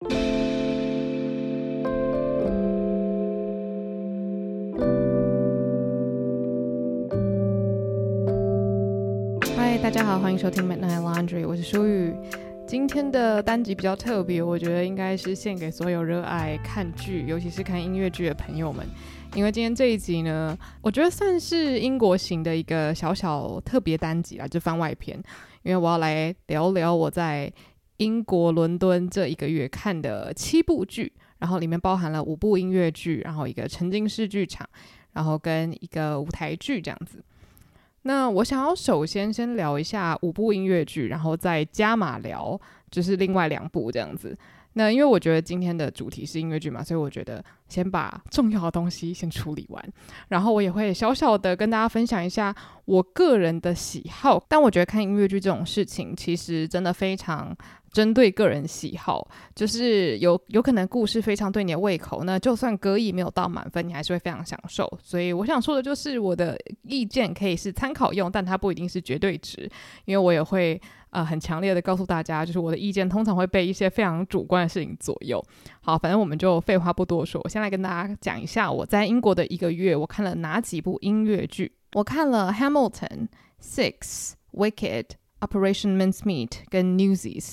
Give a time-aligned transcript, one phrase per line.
[0.00, 0.06] 嗨，
[9.82, 12.14] 大家好，欢迎收听 Midnight Laundry，我是舒雨。
[12.64, 18.86] 今天的单集比较特别，我觉得应该是献给所有热爱看剧，尤其是看音乐剧的朋友们。
[19.34, 25.20] 因为今天这一集呢，我觉得算是英国型的一个小小特别单集啦，就番外篇。
[25.64, 27.52] 因为我要来聊聊我在
[27.98, 34.68] 英国伦敦这一个月看的七部剧，然后里面包含了五部音乐剧，然后一个沉浸式剧场，
[35.12, 37.22] 然后跟一个舞台剧这样子。
[38.02, 42.58] 那我想要首先先聊一下五部音乐剧，然后再加码聊
[42.90, 44.36] 就是另外两部这样子。
[44.74, 49.92] 那因为我觉得今天的主题是音乐剧嘛，所以我觉得先把重要的东西先处理完，
[50.28, 52.54] 然后我也会小小的跟大家分享一下
[52.84, 54.40] 我个人的喜好。
[54.46, 57.56] 但我觉得看音乐剧这种事情，其实真的非常
[57.92, 64.86] 针对个人喜好，就是有有可能故事非常对你的胃口，那就算歌艺没有到满分，你还是会非常享受。
[65.02, 69.70] 所以我想说的就是，我的意见可以是参考用，但它不一定是绝对值，
[70.04, 70.80] 因为我也会。
[71.10, 75.42] 呃，很强烈的告诉大家，就是我的意见通常会被一些非常主观的事情左右。
[75.80, 81.72] 好，反正我们就废话不多说，我先来跟大家讲一下我在英国的一个月，我看了哪几部音乐剧。
[81.94, 82.90] 我看了《Hamilton》、
[83.58, 83.94] 《Six》、
[84.52, 85.04] 《Wicked》、
[85.40, 87.44] 《Operation Mincemeat》跟《Newsies》。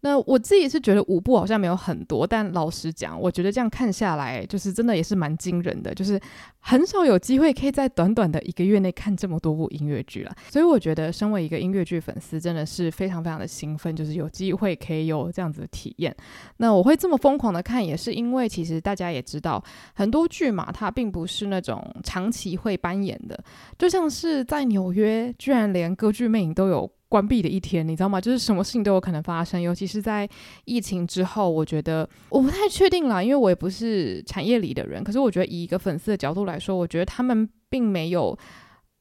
[0.00, 6.20] 那我自己是觉得五部好像没有很多，但老实讲，我觉得这样看下来，就是真的也是蛮惊人的，就是
[6.60, 10.32] 很少有机会可以在短短的一个月内看这么多部音乐剧了。
[10.50, 16.14] 所以我觉得，身为一个音乐剧粉丝，真的是非常非常的兴奋，就是有机会可以有这样子的体验。
[16.58, 19.60] 那我会这么疯狂的看，也是因为其实大家也知道，
[19.94, 23.36] 很多剧嘛，它并不是那种长期会搬演的，
[23.76, 26.88] 就像是在纽约，居然连歌剧魅影都有。
[27.08, 28.20] 关闭的一天，你知道吗？
[28.20, 30.28] 就是什么事情都有可能发生，尤其是在
[30.64, 31.48] 疫情之后。
[31.50, 35.02] 我觉得我不太确定啦，因为我也不是产业里的人。
[35.02, 38.36] 可是我觉得以一个粉丝的角度来说，我觉得他们并没有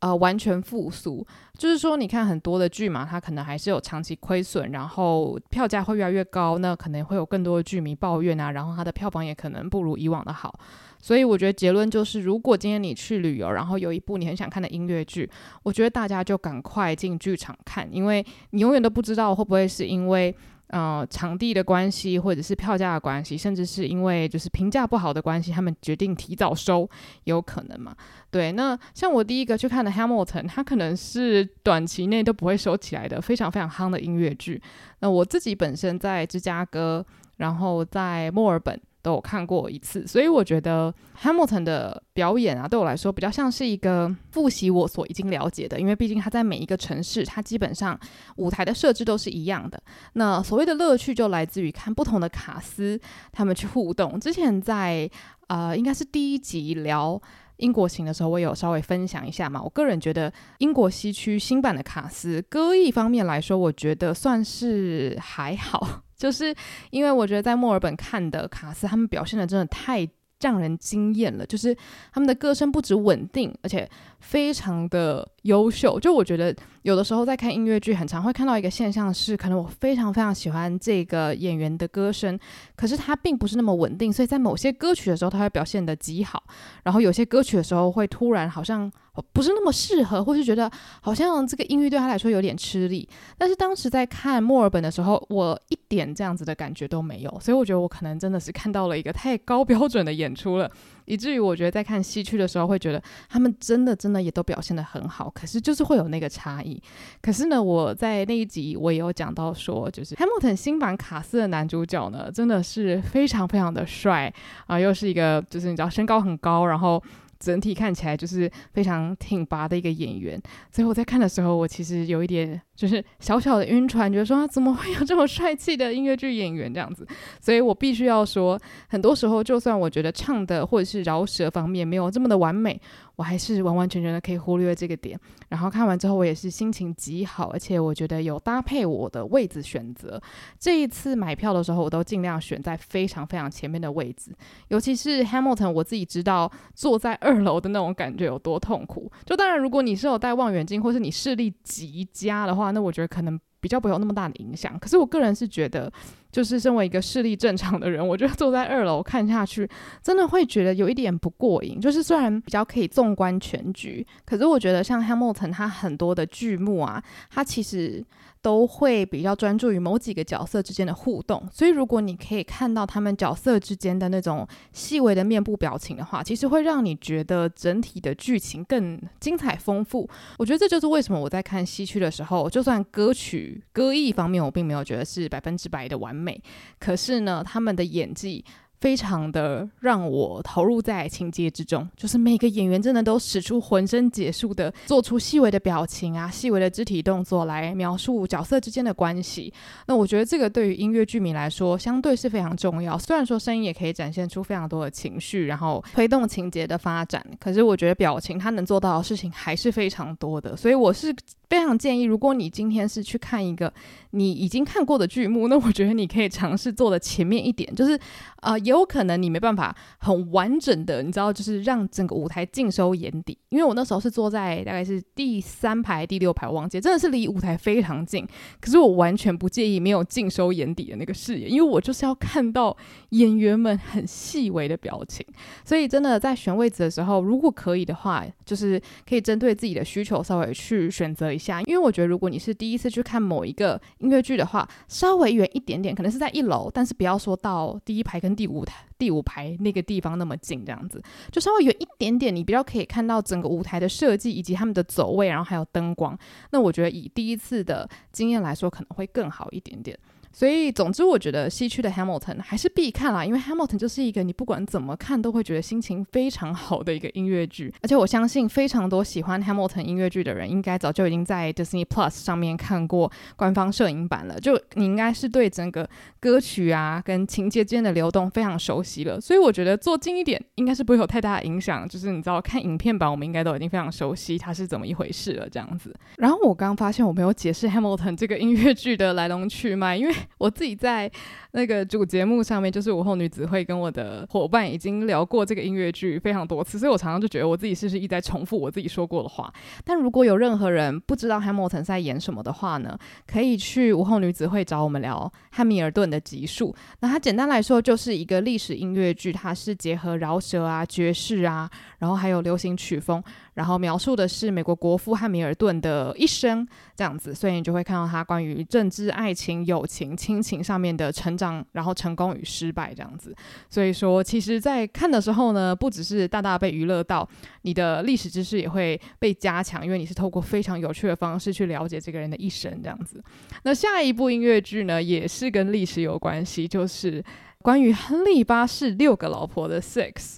[0.07, 1.25] 呃完全复苏。
[1.57, 10.57] 就是说，你看很多的剧嘛，它可能还是有长期亏损，然后票价会越来越高，那可能会有更多的剧迷抱怨啊，然后它的票房也可能不如以往的好。
[10.99, 15.29] 所以我觉得结论就是，如果今天你去旅游，然后有一部你很想看的音乐剧，
[15.63, 20.35] 我觉得大家就赶快进剧场看，因为你永远都不知道会不会是因为
[20.67, 26.89] 呃场地的关系，或者是票价的关系，甚至是因为就是评价不好的关系，他们决定提早收，
[27.25, 27.95] 有可能嘛？
[28.29, 34.61] 对，那像我第一个去看的《Hamilton》，它可能是短期内都不会收起来的，非常非常夯的音乐剧。
[34.99, 37.05] 那我自己本身在芝加哥，
[37.37, 38.79] 然后在墨尔本。
[39.07, 47.97] 都有看过一次，所以我觉得 Hamilton 的表演啊，对我来说比较像是一个复习我所已经了解的，因为毕竟他在每一个城市，他基本上
[48.35, 49.81] 舞台的设置都是一样的。
[50.15, 52.99] 那所谓的乐趣就来自于看不同的卡司
[53.31, 54.19] 他们去互动。
[54.19, 55.09] 之前在
[55.47, 57.21] 呃，应该是第一集聊
[57.57, 59.61] 英国行的时候，我有稍微分享一下嘛。
[59.63, 66.01] 我个人觉得英国西区新版的卡司歌艺方面来说，我觉得算是还好。
[66.17, 66.53] 就是
[66.89, 70.07] 因为我觉得在墨尔本看的卡斯，他们表现的真的太
[70.39, 71.45] 让人惊艳了。
[71.45, 71.75] 就是
[72.11, 73.89] 他们的歌声不止稳定，而且
[74.19, 75.99] 非常的优秀。
[75.99, 82.37] 就我觉得有的时候在看音乐剧，很常会看到一个现象是，可能我非常非常喜欢这个演员的歌声，
[82.75, 86.43] 可是他并不是那么稳定，所以在某些歌曲的时候，他会表现得极好，
[86.83, 88.91] 然后有些歌曲的时候会突然好像。
[89.33, 93.09] 不是那么适合，或是觉得好像这个音域对他来说有点吃力。
[93.35, 100.69] 但是当时在看墨尔本的时候，我一点这样子的感觉都没有，所以我觉得我可能真的是看到了一个太高标准的演出了，
[101.07, 106.79] 以至于我觉得在看西区的时候会觉得他们真的真的也都表现得很好，可是就是会有那个差异。
[107.21, 114.31] 可是呢，我在那一集我也有讲到说，就是 Hamilton 新版卡斯的男主角呢，真的是非常非常的帅
[114.67, 117.01] 啊，又是一个就是你知道身高很高，然后。
[117.39, 120.41] 整体看起来就是非常挺拔的一个演员，
[120.71, 127.05] 所以我在看的时候，我其实有一点就是小小的晕船，觉得说怎么会有这么帅气的音乐剧演员这样子？
[127.41, 128.57] 所以我必须要说，
[128.87, 132.79] 很多时候就算我觉得唱的或者是饶舌方面没有这么的完美。
[133.17, 135.19] 我还是完完全全的可以忽略这个点，
[135.49, 140.21] 然后看完之后我也是心情极好，而且我觉得有搭配我的位置选择。
[140.59, 144.31] 这一次买票的时候，我都尽量选在非常非常前面的位置，
[144.67, 149.11] 尤其是 Hamilton，我自己知道坐在二楼的那种感觉有多痛苦。
[149.25, 154.77] 就当然，如果你是有带望远镜，或是你视力极佳的话，那我觉得可能比较不会有那么大的影响。
[154.79, 155.91] 可是我个人是觉得
[156.31, 159.69] 就是身为一个视力正常的人，我觉得坐在二楼看下去，
[160.01, 161.79] 真的会觉得有一点不过瘾。
[161.79, 168.03] 就是虽然比较可以纵观全局，可是我觉得像 Hamilton 他很多的剧目啊，他其实。
[168.47, 180.09] 都会比较专注于某几个角色之间的互动，所以如果你可以看到他们角色之间的那种细微的面部表情的话，其实会让你觉得整体的剧情更精彩丰富。
[180.37, 186.41] 我觉得这就是为什么我在看西区的时候，就算歌曲歌艺方面我并没有觉得是百分之百的完美，
[186.79, 188.45] 可是呢，他们的演技。
[188.79, 199.51] 非常的让我投入在情节之中，就是每个演员真的都使出浑身解数的做出细微的表情啊、细微的肢体动作来描述角色之间的关系。
[199.87, 202.97] 那我觉得这个对于音乐剧迷来说，相对是非常重要。
[202.97, 210.55] 虽然说声音也可以展现出非常多的情绪，然后推动情节的发展，可是我觉得表情它能做到的事情还是非常多的。
[210.55, 211.15] 所以我是。
[211.49, 213.73] 非常建议，如果你今天是去看一个
[214.11, 217.95] 你已经看过的剧目，那我觉得你可以尝试坐的前面一点，就是
[218.37, 223.37] 啊、呃，也有可能你没办法很完整的，你知道，就是让整个舞台尽收眼底。
[223.49, 228.27] 因为我那时候是坐在大概是第三排、第六排，我忘记，真的是离舞台非常近。
[228.59, 232.75] 可是我完全不介意没有尽收眼底的那个视野，因为我就是要看到
[233.11, 235.25] 演员们很细微的表情。
[235.63, 241.61] 所以真的在选位置的时候，如果可以的话，就是可以针对自己的需求稍微去选择一下。
[241.61, 248.83] 因为我觉得如果你是第一次去看某一个音乐剧的话，稍微远一点点，可能是在一楼，但是不要说到第一排跟第五台。
[248.97, 250.99] 第五排那个地方那么近，这样子
[251.31, 256.17] 就稍微远一点点，你比较可以看到整个舞台的设计以及他们的走位，然后还有灯光。
[256.49, 259.95] 那我觉得以第一次的经验来说，可能会更好一点点。
[260.37, 267.73] 所以，总之，我觉得西区的 Hamilton 还是必看啦，因为 Hamilton 就是一个你不管怎么看都会觉得心情非常好的一个音乐剧。
[267.81, 274.39] 而且，我相信非常多喜欢 Hamilton 音乐剧的人，应该早就已经在 Disney Plus 上面看过官方摄影版了。
[274.39, 275.89] 就你应该是对整个
[276.19, 279.19] 歌曲啊跟情节之间的流动非常熟悉了。
[279.19, 281.89] 所以，我觉得坐近一点应该是不会有太大的影响。
[281.89, 285.91] 就是你知道看影片版，我们应该都已经非常熟悉它是怎么一回事了，这样子。
[286.17, 290.13] 然后，我刚发现我没有解释 Hamilton 这个音乐剧的来龙去脉，因为。
[290.37, 291.11] 我自己在
[291.51, 299.51] 那个主节目上面，就是午后女子会跟我的伙伴已经聊过这个音乐剧非常多次，所以我常常就觉得我自己是不是一直在重复我自己说过的话。
[299.83, 306.75] 但如果有任何人不知道汉密尔顿在演什么的话呢，可以去午后女子会找我们聊汉密尔顿的集数。
[306.99, 313.23] 那它简单来说就是一个历史音乐剧，它是结合饶舌啊、爵士啊，然后还有流行曲风。
[313.57, 316.65] 然后描述的是美国国父汉密尔顿的一生，
[316.95, 323.35] 这样子，所以你就会看到他关于政治、爱情、友情、亲情上面的成长，然后成功与失败这样子。
[323.67, 327.27] 所以说，其实，在看的时候呢，不只是大大被娱乐到，
[327.63, 333.19] 你的历史知识也会被加强，因为你是透过非常有趣的方式去了解这个人的一生这样子。
[333.63, 337.25] 那下一部音乐剧呢，也是跟历史有关系，就是
[337.63, 340.35] 关于亨利八世六个老婆的 Six。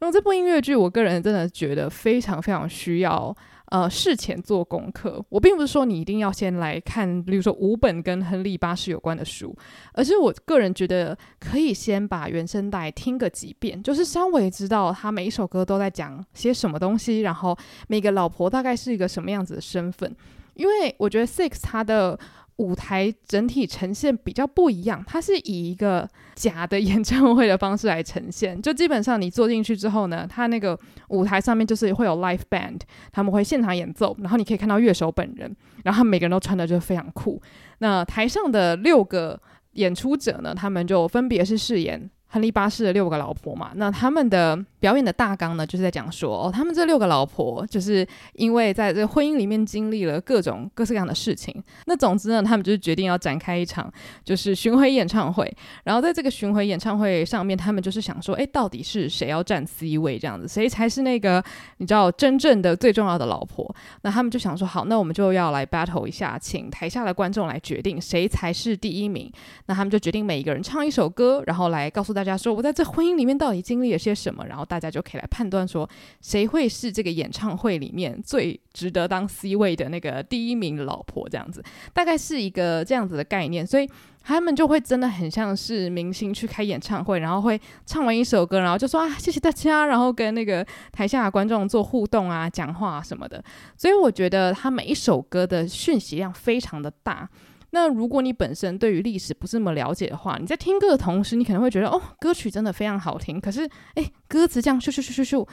[0.00, 3.36] 那这部音乐剧，我个人真的觉得非常非常需要
[3.66, 5.24] 呃事前做功课。
[5.28, 9.56] 我并不是说你一定要先来看，比如说五本跟亨利八世有关的书，
[9.92, 17.58] 而是我个人觉得可以先把原声带听个几遍，就是稍微知道他每一首歌都在讲些什么东西，然后
[17.88, 20.14] 每个老婆大概是一个什么样子的身份。
[20.54, 22.18] 因为我觉得 Six 他的。
[22.58, 28.60] 舞台整体呈现比较不一样，它是以一个假的演唱会的方式来呈现。
[28.60, 30.78] 就基本上你坐进去之后呢，它那个
[31.08, 32.80] 舞台上面就是会有 live band，
[33.12, 37.40] 他们会现场演奏，然后你可以看到乐手本人，然后他每个人都穿的就非常酷。
[37.78, 39.40] 那台上的六个
[39.74, 44.64] 演出者呢，他们就分别是饰演亨利八世的六个老婆嘛，那他们的。
[44.80, 51.52] 表演的大纲呢，就是在讲说，哦，他们这六个老婆，就是因为在这婚姻里面经历了各种各式各样的事情。
[51.86, 53.92] 那总之呢，他们就是决定要展开一场
[54.24, 55.52] 就是巡回演唱会。
[55.82, 60.46] 然后在这个巡回演唱会上面，他们就是想说，哎，到底是谁要站 C 位这样子？
[60.46, 61.42] 谁才是那个
[61.78, 63.74] 你知道真正的最重要的老婆？
[64.02, 69.28] 那他们就想说，好，那我们就要来 battle 一下，请台下的观众来决定谁才是第一名。
[69.66, 74.46] 那他们就决定每一个人唱一首歌，然后来告诉大家说，我在这婚姻里面到底经历了些什么。
[74.46, 74.68] 然后。
[74.68, 75.88] 大家就可以来判断说，
[76.20, 83.88] 谁会是这个演唱会里面最值得当 C 位的那个第一名老婆，这样子，大概是一个这样子的概念，所以
[84.22, 93.42] 他们就会真的很像是明星去开演唱会，然后会唱完一首歌，然后就说啊，谢谢大家，然后跟那个台下的观众做互动啊、讲话什么的。
[93.78, 97.26] 所以我觉得他每一首歌的讯息量非常的大。
[97.70, 103.40] 那如果你本身对于历史不是那么了解的话，你在听歌的同时，你可能会觉得哦，歌曲真的非常好听。
[103.40, 105.48] 可是，诶，歌词这样咻咻咻咻咻，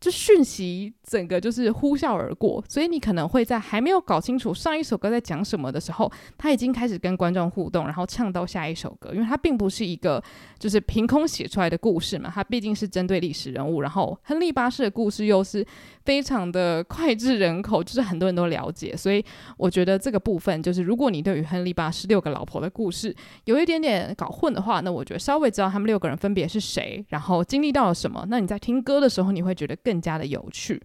[0.00, 10.22] 就讯息整个就是呼啸而过，所以你可能会在还没有搞清楚上一首歌在讲什么的时候，他已经开始跟观众互动，然后唱到下一首歌，因为它并不是一个
[10.58, 15.66] 就是凭空写出来的故事嘛，它毕竟是针对历史人物，然后亨利八世的故事又是
[16.04, 19.24] 非常的脍炙人口，就是很多人都了解，所以
[19.56, 30.82] 我觉得这个部分就是如果你对于亨利八世六个老婆的故事有一点点搞混的话，那我觉得稍微知道他们六个人分别是谁，然后经历到了什么，那你在听歌的时候你会觉得更加的有趣。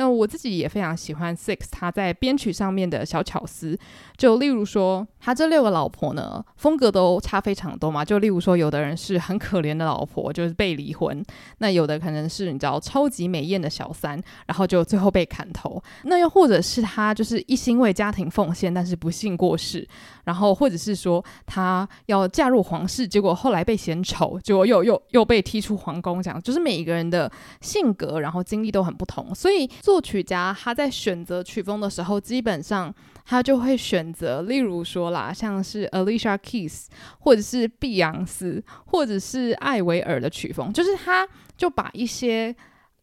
[0.00, 3.76] 那我自己也非常喜欢 Six 他在编曲上面的小巧思，
[4.16, 8.04] 就例如说他这六个老婆呢，风格都差非常多嘛。
[8.04, 11.20] 就例如说，有的人是很可怜的老婆，就是被离婚；
[11.58, 19.84] 那有的可能是你知道超级美艳的小三，然后就最后被砍头；那又或者是他就是一心为家庭奉献，但是不幸过世；
[20.28, 27.32] 然后或者是说他要嫁入皇室，结果后来被嫌丑，结果又又又被踢出皇宫，这样就是每一个人的
[27.62, 29.66] 性格，然后经历都很不同，所以。
[29.80, 32.94] 作曲家他在选择曲风的时候，基本上
[33.24, 36.88] 他就会选择，例如说啦，像是 Alicia Keys，
[37.20, 42.54] 或者是碧昂斯，或者是艾薇尔的曲风，就是他就把一些。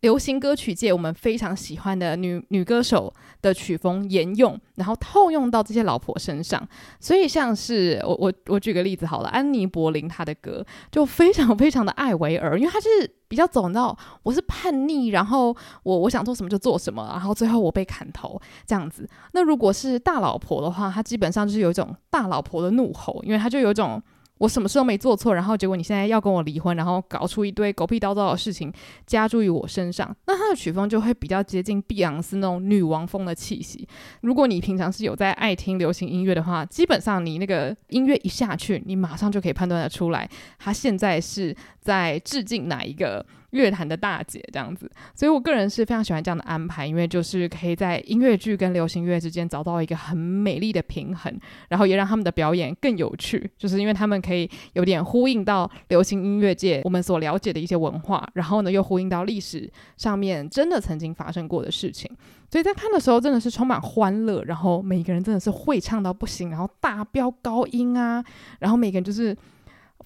[0.06, 6.62] 流行歌曲界我们非常喜欢的女女歌手的曲风沿用，然后套用到这些老婆身上，
[7.00, 12.88] 所以像是我我我举个例子好了，安妮柏林她的歌就非常非常的艾薇儿，因为她是
[13.28, 19.10] 比较走到我是叛逆，然后我我想做什么就做什么，然后最后我被砍头这样子。
[19.32, 24.00] 那如果是大老婆的话，她基本上就是有一种大老婆的怒吼，因为她就有一种。
[24.38, 28.72] 我什么事都没做错，然后结果你现在要跟我离婚，然后搞出一堆狗屁叨叨的事情
[29.06, 33.88] 加诸于我身上，那他的曲风就会比较接近碧昂斯那种女王风的气息。
[34.22, 43.26] 如果你平常是有在爱听流行音乐的话，基本上你那个音乐一下去，你马上就可以判断得出来，他现在是在致敬哪一个。
[43.56, 51.34] 乐坛的大姐这样子，所以我个人是非常喜欢这样的安排，因为就是可以在音乐剧跟流行乐之间找到一个很美丽的平衡，
[51.70, 62.12] 然后也让他们的表演更有趣，就是因为他们可以有点呼应到流行音乐界我们所了解的一些文化，然后呢又呼应到历史上面真的曾经发生过的事情，
[62.52, 68.22] 所以在看的时候真的是充满欢乐，然后每个人真的是会唱到不行，然后大飙高音啊，
[68.60, 69.36] 然后每个人就是。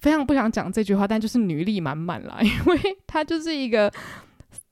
[0.00, 3.92] 非常不想讲这句话，但就是女力满满啦， 因为它就是一个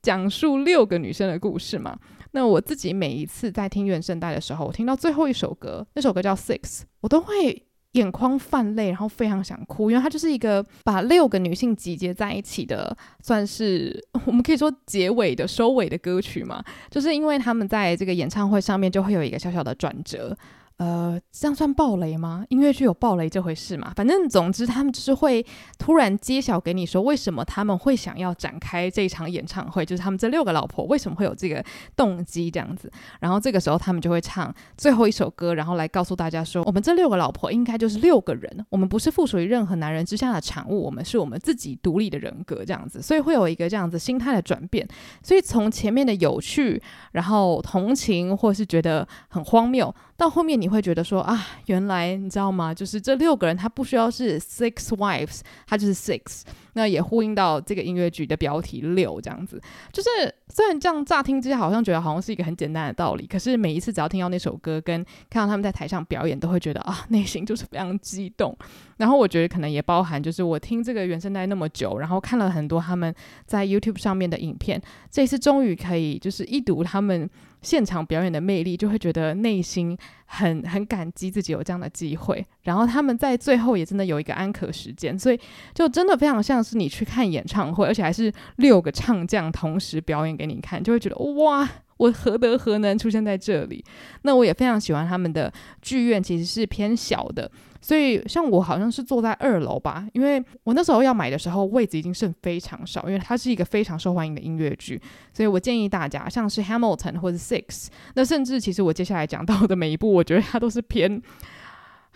[0.02, 1.98] 讲述六个女生的故事嘛。
[2.32, 6.60] 那我自己每一次在听原声带的时候，我听到最后一首歌，那首歌叫《Six》，
[7.00, 16.62] 我都会眼眶泛泪，然后非常想哭，因为它就是一个把六个女性集结在一起的，算是我们可以说结尾的收尾的歌曲嘛。
[16.90, 20.36] 就是因为他们在这个演唱会上面就会有一个小小的转折。
[20.78, 22.44] 呃，这样算爆雷吗？
[22.50, 23.92] 音乐剧有爆雷这回事吗？
[23.96, 25.44] 反正总之，他们就是会
[25.76, 31.64] 突然揭晓给你说，为什么他们会想要展开这一场演唱会，就是他们这六个老婆为什么会有这个
[31.96, 32.88] 动机这样子。
[33.18, 43.02] 然后这个时候，他们就会唱最后一首歌，然后来告诉大家说，我们这六个老婆应该就是六个人，我们不是附属于任何男人之下的产物，我们是我们自己独立的人格这样子。
[43.02, 44.86] 所以会有一个这样子心态的转变。
[45.24, 46.80] 所以从前面的有趣，
[47.10, 49.92] 然后同情，或是觉得很荒谬。
[50.16, 52.72] 到后面你会觉得说啊，原来你知道吗？
[52.74, 56.42] 就是这六个人他不需要是 six wives，他就是 six。
[56.74, 59.60] 那也呼应到这个音乐剧的标题六这样子。
[59.92, 60.08] 就是
[60.48, 68.56] 虽然这样乍听之下好像觉得好像是一个很简单的道理，可是每一次只要听到那首歌跟看到他们在台上表演，都会觉得啊，内心就是非常激动。
[68.98, 73.12] 然后我觉得可能也包含就是我听这个原声带那么久，然后看了很多他们
[73.44, 77.28] 在 YouTube 上面的影片，这次终于可以就是一睹他们。
[77.62, 79.96] 现场表演的魅力，就会觉得内心
[80.26, 82.46] 很很感激自己有这样的机会。
[82.62, 85.38] 然后他们在最后也真的有一个安可时间，所以
[85.74, 91.68] 就真的非常像是你去看演唱会，而且还是六个唱将同时表演给你看，就会觉得哇。
[91.98, 93.84] 我何德何能出现在这里？
[94.22, 97.50] 那我也非常喜欢他们的剧院，其实是偏小的，
[97.80, 105.00] 所以像我好像是坐在二楼吧，因为我那时候要买的时候位置已经剩非常少，因为它是一个非常受欢迎的音乐剧，
[105.32, 111.22] 所以我建议大家像是 Hamilton 或者 Six，那甚至其实我接下来讲到的每一部，我觉得它都是偏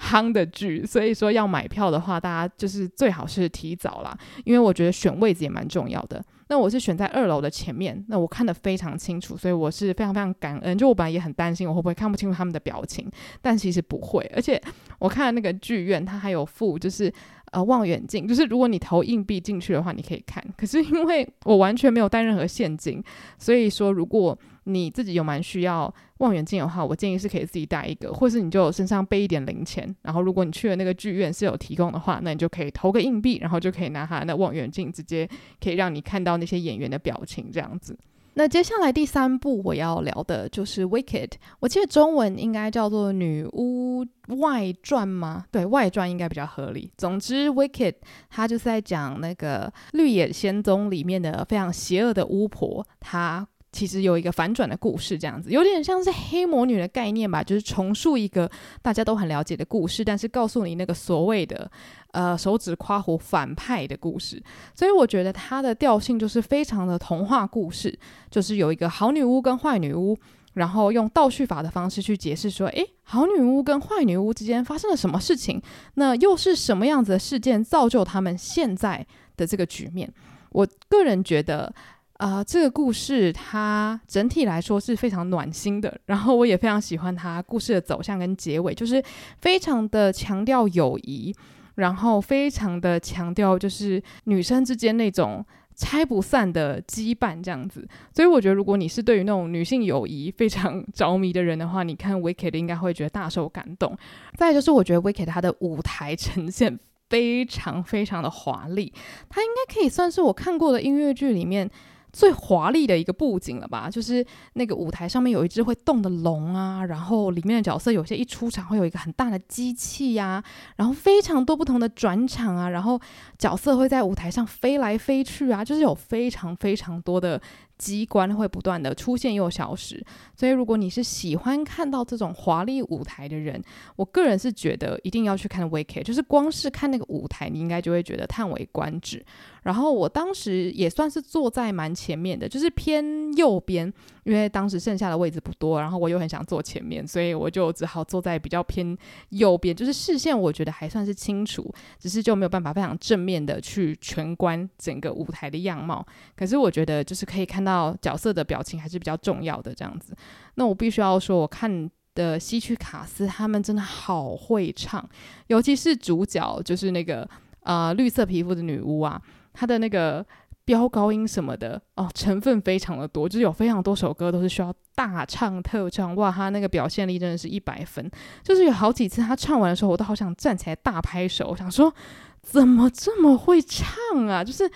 [0.00, 6.22] 夯的剧，所以说要买票的话，大家就是最好是提早啦，因为我觉得选位置也蛮重要的。
[6.52, 10.76] 那我是选在二楼的前面，那我看得非常清楚，所以我是非常非常感恩。
[10.76, 14.30] 就我本来也很担心我会不会看不清楚他们的表情，但其实不会。
[14.36, 14.60] 而且
[14.98, 17.10] 我看那个剧院，它还有附就是
[17.52, 20.44] 呃望远镜，就是如果你投硬币进去的话，你可以看。
[20.56, 23.02] 可是因为我完全没有带任何现金，
[23.38, 29.94] 所以说如果你自己有蛮需要望远镜的话，我建议是可以自己带一个，或是你就身上背一点零钱。
[30.02, 35.28] 然后如果你去的那个剧院是有提供的话，那你就可以投个硬币，然后就可以拿它那望远镜，直接
[35.62, 37.98] 可以让你看到那些演员的表情这样子。
[38.34, 41.28] 那接下来第三部我要聊的就是《Wicked》，
[41.60, 44.06] 我记得中文应该叫做《女巫
[44.40, 45.44] 外传》吗？
[45.50, 46.90] 对，外传应该比较合理。
[46.96, 47.92] 总之，《Wicked》
[48.30, 53.46] 它就是在讲那个《绿野仙踪》里面的非常邪恶的巫婆，她。
[53.72, 58.48] 其实有一个反转的故事，这样子有点像是黑魔女的概念吧，就是重塑一个
[58.82, 61.70] 大家都很了解的故事，但是告诉你那个所谓的
[62.10, 64.42] 呃手指夸胡反派的故事。
[64.74, 67.98] 所以我觉得它的调性就是非常的童话故事，
[68.30, 70.18] 就是有一个好女巫跟坏女巫，
[70.52, 75.62] 然后用倒叙法的方式去解释说，诶，好女巫跟坏女巫之间发生了什么事情？
[75.94, 80.12] 那又是什么样子的事件造就他们现在的这个局面？
[80.50, 81.74] 我个人觉得。
[82.18, 89.02] 啊、这个故事它整体来说是非常暖心的，然后我也非常喜欢它故事的走向跟结尾，就是
[89.40, 91.34] 非常的强调友谊，
[91.74, 97.84] 然后非常的强调就是女生之间那种拆不散的羁绊这样子。
[98.14, 103.98] 所以我觉得，如果你是对于那种女性友谊非常 着迷的人的话，你看《Wicked》应该会觉得大受感动。
[104.36, 106.78] 再就是，我觉得《Wicked》它的舞台呈现
[107.10, 108.92] 非常非常的华丽，
[109.28, 111.68] 它应该可以算是我看过的音乐剧里面。
[112.12, 120.44] 最华丽的一个布景了吧，就是那个舞台上面有一只会动的龙啊，然后里面的角色有些一出场会有一个很大的机器呀、啊，
[120.76, 123.00] 然后非常多不同的转场啊，然后
[123.38, 127.40] 角色会在舞台上飞来飞去啊，就是有非常非常多的。
[127.78, 130.02] 机关会不断的出现又消失，
[130.36, 133.62] 所以如果你是喜欢看到这种华丽舞台的人，
[133.96, 139.24] 我个人是觉得一定要去看《Wicked》，就是光是看那个舞台，你应该就会觉得叹为观止。
[139.62, 143.92] 然后我当时也算是坐在蛮前面的，就是偏右边，
[144.24, 148.96] 因为当时剩下的位置不多，然后我又很想坐前面，所以我就只好坐在比较偏
[149.30, 156.06] 右边，就是视线我觉得还算是清楚，只是就没有办法非常正面的去全观整个舞台的样貌。
[156.36, 157.96] 可是我觉得就是可以看到。
[158.02, 160.12] 角色的表情还是比较重要的，这样子。
[160.54, 165.08] 那我必须要说，我看的西区卡斯他们真的好会唱，
[165.46, 167.28] 尤其是主角，就是那个
[167.60, 169.20] 呃绿色皮肤的女巫啊，
[169.52, 170.24] 她的那个
[170.64, 178.10] 飙高音什么的哦，成分非常的多，就是有非常多首歌都是需要大唱特唱，哇，她那个表现力真的是一百分。
[178.42, 181.92] 就是有好几次她唱完的时候，我都好想站起来大拍手，我想说
[182.40, 184.70] 怎么这么会唱啊，就是。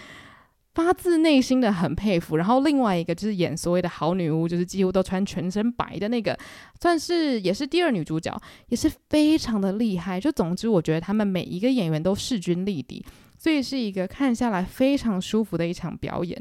[0.77, 6.39] 发自内心的很佩服，然后另外一个就是演所谓的好女巫，就是几乎都穿全身白的那个，
[6.79, 10.21] 算是也是第二女主角，也是非常的厉害。
[10.21, 13.03] 就总之，我觉得他们每一个演员都势均力敌，
[13.37, 16.41] 所以是一个看下来非常舒服的一场表演。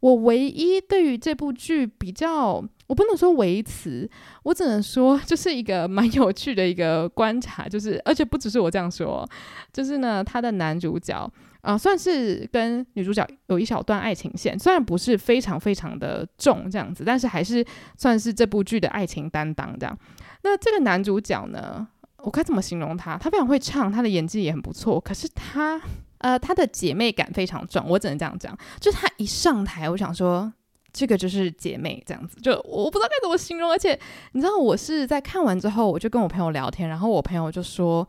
[0.00, 4.08] 我唯一对于这部剧比较，我不能说维持，
[4.42, 9.28] 我只能说就是一个蛮有趣的一个观察，就是而且不只是我这样说，
[9.72, 11.30] 就是呢，他的男主角。
[11.62, 19.98] 啊、算是跟女主角有一小段爱情线，虽然不是非常非常的重这样子，但是还是算是这部剧的爱情担当这样。
[20.44, 21.84] 那这个男主角呢，
[22.18, 23.18] 我该怎么形容他？
[23.18, 25.00] 他非常会唱，他的演技也很不错。
[25.00, 25.82] 可是他，
[26.18, 28.56] 呃，她的姐妹感非常重，我只能这样讲。
[28.80, 30.52] 就是他一上台，我想说，
[30.92, 33.70] 这个就是姐妹这样子，就我不知道该怎么形容。
[33.70, 33.98] 而且
[34.32, 38.06] 你知道，我是在看完之后，我就跟我朋友聊天，然后我朋友就说。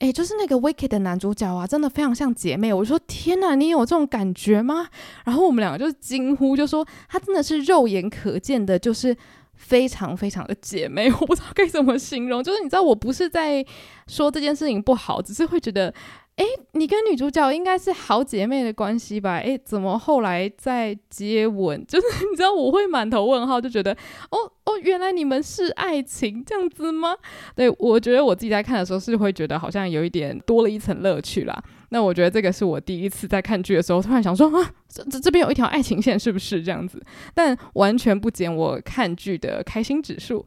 [0.00, 2.72] 诶，就是那个 Wicked 的男主角啊，真的非常像姐妹。
[2.72, 4.86] 我说天哪，你有这种感觉吗？
[5.24, 9.16] 然后我们两个就是惊呼，就说他真的是肉眼可见的，就是
[9.54, 11.10] 非常非常的姐妹。
[11.10, 13.66] 我不知道该怎么形容，就是你知道，我不是在
[14.06, 15.92] 说这件事情不好，只是会觉得。
[16.38, 19.38] 诶，你跟女主角应该是好姐妹的关系吧？
[19.38, 21.82] 诶，怎么后来在接吻？
[21.86, 23.90] 就是你知道，我会满头问号，就觉得
[24.30, 27.16] 哦哦，原来你们是爱情这样子吗？
[27.56, 31.60] 对，我觉得我自己在看的时候是会觉得好像有一点多了一层乐趣啦。
[31.88, 37.02] 那我觉得这个是我第一次在看剧的时候，突然想说 啊，这这这边有一条爱情线，是不是这样子？
[37.34, 40.46] 但完全不减我看剧的开心指数。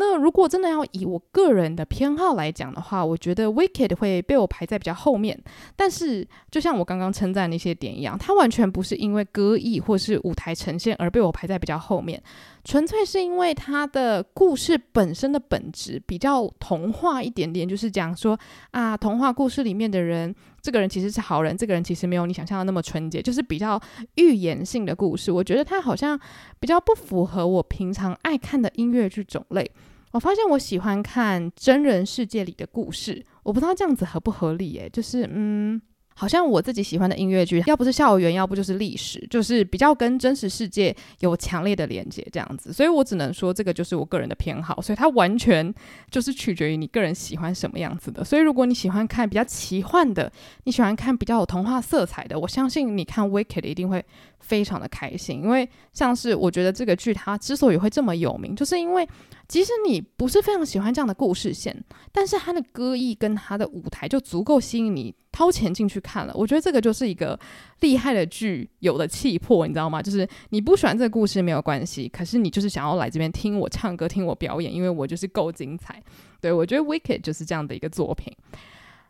[0.00, 5.38] 那如果真的要以我个人的偏好来讲的话，我觉得《Wicked》会被我排在比较后面。
[5.76, 12.20] 但是，就像我刚刚称赞那些点一样，它完全不是因为歌艺或是舞台呈现而被我排在比较后面，
[12.64, 18.38] 纯粹是因为它的故事本身的本质比较童话一点点，就是讲说
[18.70, 23.78] 啊，童话故事里面的人，这个人其实是好人，这个人其实没有你想象的那么纯洁，就是比较
[24.14, 25.30] 寓言性的故事。
[25.30, 26.18] 我觉得它好像
[26.58, 29.70] 比较不符合我平常爱看的音乐剧种类。
[30.12, 35.80] 我发现我喜欢看真人世界里的故事，我不知道这样子合不合理诶，就是嗯，
[36.16, 42.72] 好像我自己喜欢的音乐剧，要不是校园，要不就是历史，就是比较跟真实世界有强烈的连接这样子。
[42.72, 45.72] 所以我只能说，这个就是我个人的偏好，所以它完全
[46.10, 48.24] 就是取决于你个人喜欢什么样子的。
[48.24, 50.30] 所以如果你喜欢看比较奇幻的，
[50.64, 54.04] 你喜欢看比较有童话色彩的，我相信你看《Wicked》一定会
[54.40, 59.08] 非常的开心，因为像是我觉得这个剧它之所以会这么有名，就是因为
[59.50, 65.12] 即使你不是非常喜欢这样的故事线，但是它的歌艺跟它的舞台就足够吸引你。
[65.32, 67.38] 掏钱进去看了，我觉得这个就是一个
[67.80, 70.02] 厉害的剧有的气魄，你知道吗？
[70.02, 76.02] 就是你不喜欢这个故事没有关系，可是你就是想要来这边听我唱歌、听我表演，因为我就是够精彩。
[76.40, 78.36] 对，我觉得《Wicked》就是这样的一个作品。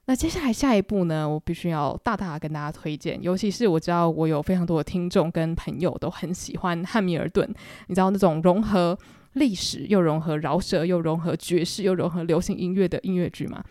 [0.04, 7.48] 那接下来下一部呢，我必须要大大跟大家推荐，尤其是我知道我有非常多的听众跟朋友都很喜欢《汉密尔顿》，
[7.86, 8.96] 你知道那种融合
[9.34, 13.62] 历史又融合饶舌又融合爵士又融合流行音乐的音乐剧吗？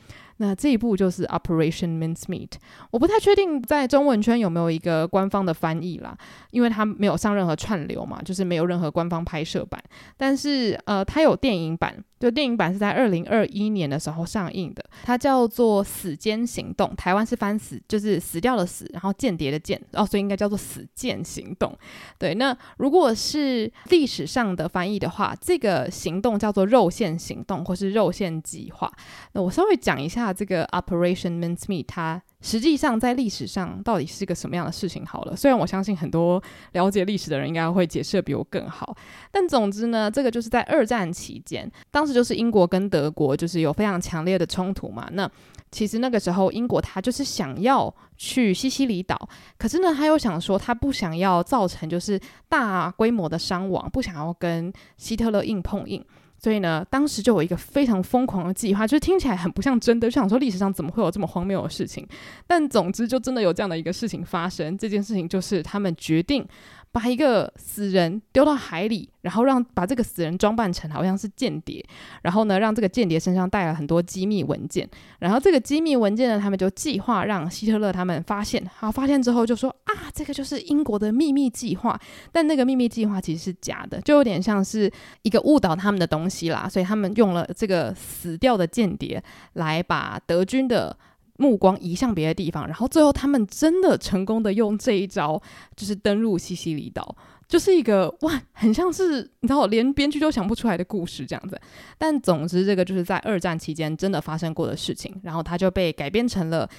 [0.42, 2.48] 那这一部就是《Operation Mincemeat》，
[2.92, 6.18] 我不太确定在中文圈有没有一个官方的翻译啦，
[6.52, 9.84] 因为它没有上任何串流嘛，就是没有任何官方拍摄版。
[10.16, 21.70] 但是呃，它有电影版，就电影版是在二零二一年的时候上映的，它叫做《死间行动》，台湾是翻死，就是死掉的死，然后间谍的间，哦，所以应该叫做《死间行动》。
[22.18, 28.90] 对，那如果是历史上的翻译的话，这个行动叫做肉线行动或是肉线计划。
[29.34, 30.29] 那我稍微讲一下。
[30.30, 35.04] 它这个 Operation Mincemeat，它实际上在历史上到底是个什么样的事情？
[35.04, 36.42] 好了，虽然我相信很多
[36.74, 38.96] 了解历史的人应该会解释得比我更好，
[39.32, 45.10] 但总之呢，这个就是在二战期间，当时就是英国跟德国就是有非常强烈的冲突嘛。
[45.14, 45.30] 那
[45.72, 49.18] 其实那个时候英国他就是想要去西西里岛，
[49.58, 56.06] 可是呢他又想说他不想要造成就是大规模的伤亡，不想要跟希特勒硬碰硬。
[56.42, 62.08] 所以呢，当时就有一个非常疯狂的计划，就是听起来很不像真的，就想说历史上怎么会有这么荒谬的事情？
[62.48, 64.78] 但总之就真的有这样的一个事情发生。
[64.78, 66.48] 这件事情就是他们决定。
[66.92, 71.86] 把一个死人丢到海里，然后让把这个死人装扮成好像是间谍，
[72.24, 82.00] 然后呢，让这个间谍身上带了很多机密文件，然后这个机密文件呢，他们就计划让希特勒他们发现，好，发现之后就说啊，这个就是英国的秘密计划，
[82.32, 89.24] 但那个秘密计划其实是假的，就有点像是一个误导他们的东西啦，所以他们用了这个死掉的间谍
[89.54, 90.98] 来把德军的。
[91.40, 95.42] 目光移向别的地方，然后最后他们真的成功的用这一招，
[95.76, 97.16] 就是登陆西西里岛，
[97.48, 101.60] 就是一个哇，很像是你知道，连编剧都想不出来的故事这样子。
[101.98, 106.70] 但总之，这个就是在二战期间真的发生过的事情，然后它就被改编成了。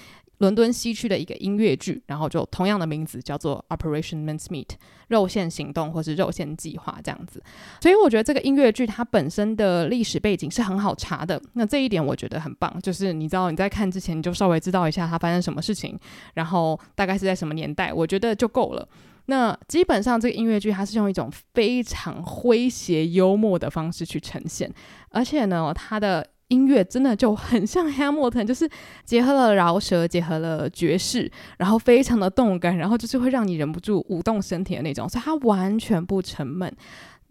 [0.41, 4.69] 伦敦西区的一个音乐剧，然后就同样的名字叫做 Operation Mincemeat，
[5.09, 7.43] 肉线行动或是肉线计划这样子。
[7.81, 11.41] 所以我觉得这个音乐剧它本身的历史背景是很好查的。
[11.53, 15.99] 那这一点我觉得很棒，就是你知道你在看之前你就稍微知道一下它发生什么事情，
[16.35, 18.89] 然后大概是在什么年代，我觉得就够了。
[19.27, 24.73] 那基本上这个音乐剧它是用一种非常诙谐幽默的方式去呈现，
[25.11, 26.27] 而且呢，它的。
[26.51, 28.69] 音乐真的就很像 Hamilton，就是
[29.05, 36.71] 结合了饶舌，结合了爵士，然后非常的动感，然后就是会让你忍不住舞动身体的那种，所以它完全不沉闷。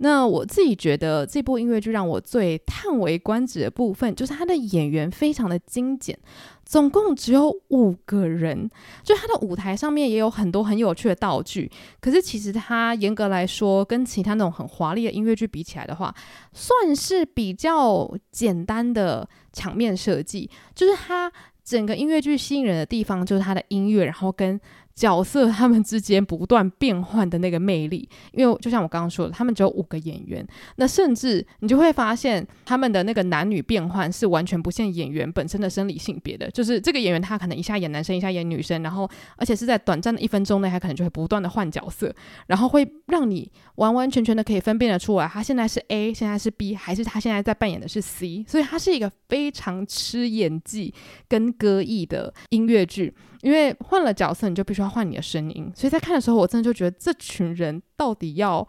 [0.01, 6.17] 那我自己觉得这部音乐剧让我最叹为观止的部分，就是它的演员非常的精简，
[6.65, 8.69] 总共只有五个人。
[9.03, 16.15] 就他的舞台上面也有很多很有趣的道具，可是其实它严格来说，跟其他那种很华丽的音乐剧比起来的话，
[16.53, 20.49] 算是比较简单的场面设计。
[20.73, 21.29] 就是它
[21.65, 24.57] 整个音乐剧吸引人的地方，就是它的音乐，然后跟。
[24.99, 42.13] 角色他们之间不断变换的那个魅力，因为就像我刚刚说的，他们只有五个演员，那甚至你就会发现他们的那个男女变换是完全不限演员本身的生理性别的，就是这个演员他可能一下演男生，一下演女生，然后而且是在短暂的一分钟内，他可能就会不断的换角色，
[42.47, 50.93] 然后会让你完完全全的可以分辨得出来，他现在是 A，现在是 B，还是他现在在扮演的是 C，所以他是一个非常吃演技
[51.29, 53.13] 跟歌艺的音乐剧。
[53.41, 58.67] 因为换了角色，你就必须要换你的声音，所以在看的时候，我真的就觉得这群人到底要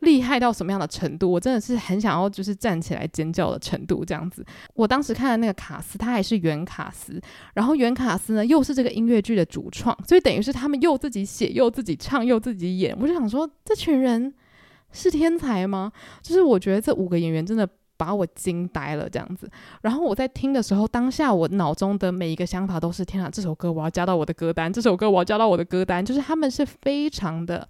[0.00, 1.30] 厉害到什么样的程度？
[1.30, 4.44] 我真的是很想要就是站起来尖叫的程度这样子。
[4.74, 7.20] 我当时看的那个卡斯，他还是原卡斯，
[7.54, 12.96] 然后原卡斯呢又是这个音乐剧的主创，所以等于是他们又自己写，又自己唱，又自己演。
[13.00, 14.32] 我就想说，这群人
[14.92, 15.92] 是天才吗？
[16.22, 17.68] 就是我觉得这五个演员真的。
[18.00, 19.46] 把我惊呆了，这样子。
[19.82, 26.02] 然后我在听的时候，当下我脑中的每一个想法都是：天啊，这首歌我要加到我的歌单，这首歌我要加到我的歌单。
[26.02, 27.68] 就是他们是非常的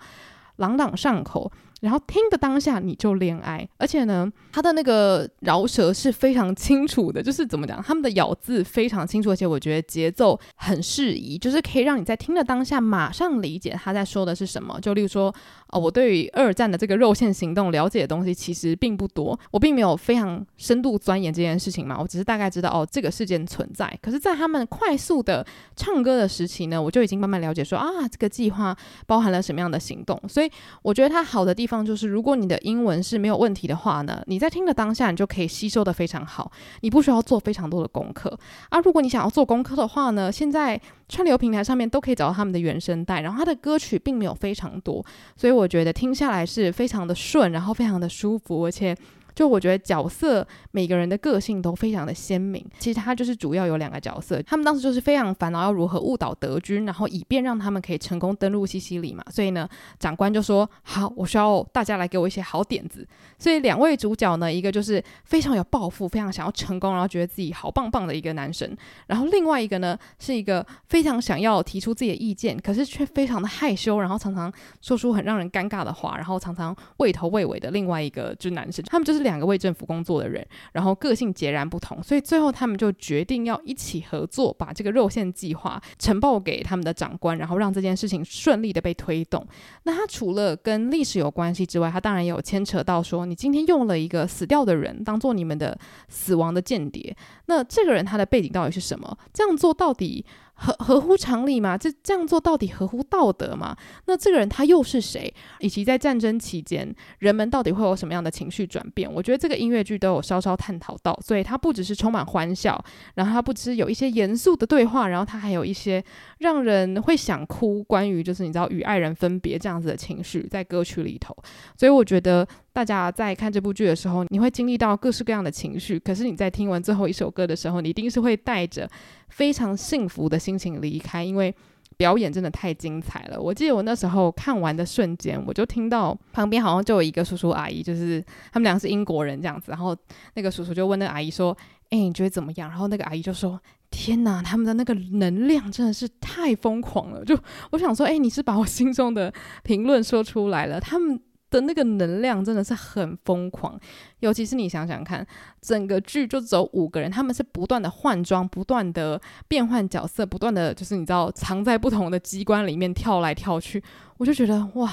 [0.57, 14.79] 朗朗上口，然后听的当下你就恋爱，而且呢，他的那个饶舌是非常清楚的，就是怎么讲，他们的咬字非常清楚，而且我觉得节奏很适宜，就是可以让你在听的当下马上理解他在说的是什么。
[14.81, 15.35] 就例如说，
[15.73, 23.99] 哦，我对于二战的这个肉线行动了解的东西其实并不多，我并没有非常深度钻研这件事情嘛，我只是大概知道哦这个事件存在。
[24.03, 30.51] 可是，在他们快速的唱歌的时期呢，我就已经慢慢了解说啊，这个计划包含了什么样的行动，所以
[30.83, 31.85] 我觉得它好的地方。
[31.85, 36.51] 就是，如果你的英文是没有问题的话呢，你在听的当下，你就可以吸收得非常好，
[36.83, 38.79] 你不需要做非常多的功课啊。
[38.81, 45.05] 如果你想要做功课的话呢，现在串流平台上面都可以找到他们的原声带，然后他的歌曲并没有非常多，
[45.37, 48.96] 所以我觉得听下来是非常的顺，然后非常的舒服，而且。
[49.40, 52.62] 就我觉得角色每个人的个性都非常的鲜明。
[52.79, 59.24] 其实他就是主要有两个角色，他们当时就是非常烦恼要如何误导德军，然后以便让他们可以成功登陆西西里嘛。
[59.31, 59.66] 所以呢，
[59.98, 63.09] 长官就说：“好，我需要大家来给我一些好点子。”
[63.40, 68.68] 所以两位主角呢，一个就是非常有抱负、非常想要成功，然后觉得自己好棒棒的一个男生；
[69.07, 78.85] 然后另外一个呢，是一个非常想要提出自己的意见，可是却非常的害羞，然后常常说出很让人尴尬的话，然后常常畏头畏尾的另外一个就是男生。
[78.85, 79.20] 他们就是。
[79.20, 89.47] 两两个为政府工作的人，然后个性截然不同，所以最后他们就决定要一起合作，把这个肉馅计划呈报给他们的长官，然后让这件事情顺利的被推动。
[89.85, 97.16] 那他除了跟历史有关系之外，他当然也有牵扯到说，你今天用了一个死掉的人当做你们的死亡的间谍，
[97.47, 99.16] 那这个人他的背景到底是什么？
[99.33, 100.25] 这样做到底？
[100.62, 101.77] 合合乎常理吗？
[101.77, 103.75] 这这样做到底合乎道德吗？
[104.05, 105.33] 那这个人他又是谁？
[105.61, 109.11] 以及在战争期间，人们到底会有什么样的情绪转变？
[109.11, 112.79] 我觉得这个音乐剧都有稍稍探讨到，所以它不只是充满欢笑，
[113.14, 116.05] 然后它不只是有一些严肃的对话，然后它还有一些
[116.40, 121.35] 让人会想哭，关于就是你知道与爱人分别这样子的情绪在歌曲里头，
[121.77, 122.46] 所以我觉得。
[122.73, 125.99] 大家在看这部剧的时候，你会经历到各式各样的情绪。
[125.99, 128.89] 可是你在听完最后一首歌的时候，你一定是会带着
[129.29, 131.55] 非常幸福的心情离开，因为
[131.97, 133.41] 表演真的太精彩了。
[133.41, 139.73] 我记得我那时候看完的瞬间，我就听到旁边好像就有一个叔叔阿姨，就是他们两个是英国人这样子。
[139.73, 139.95] 然后
[140.35, 141.55] 那个叔叔就问那个阿姨说
[141.91, 147.37] ：“哎，你觉得怎么样？”然后那个阿姨就说：“天哪，他们的那个能量真的是太疯狂了。”就
[147.73, 149.31] 我想说：“哎，你是把我心中的
[149.65, 151.21] 评论说出来了。”他们。
[151.51, 153.79] 的那个能量真的是很疯狂，
[154.21, 155.27] 尤其是你想想看，
[155.61, 163.83] 整个剧就只有五个人，他们是不断的换装，不断的变换角色，不断的就是你知道藏在不同的机关里面跳来跳去，
[164.19, 164.93] 我就觉得哇，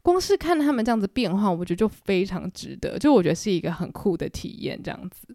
[0.00, 5.28] 光是看他们这样子变化，我觉得就非常值得，就我觉得是一个很酷的体验这样子。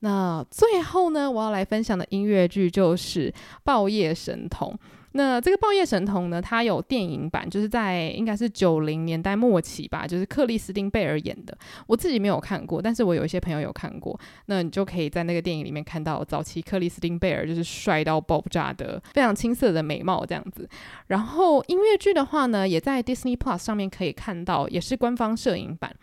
[0.00, 3.30] 那最后呢，我要来分享的音乐剧就是
[3.64, 4.72] 《爆夜神童》。
[5.16, 11.56] 那这个《爆叶神童》呢，它有电影版，就是在应该是九零年代末期吧，就是克里斯汀贝尔演的。
[11.86, 14.18] 我自己没有看过，但是我有一些朋友有看过。
[14.44, 20.68] 那你就可以在那个电影里面看到早期克里斯汀贝尔就是帅到爆炸的，非常青涩的美貌这样子。
[21.06, 25.96] 然后音乐剧的话呢，也在 Disney Plus 上面可以看到，也是官方摄影版。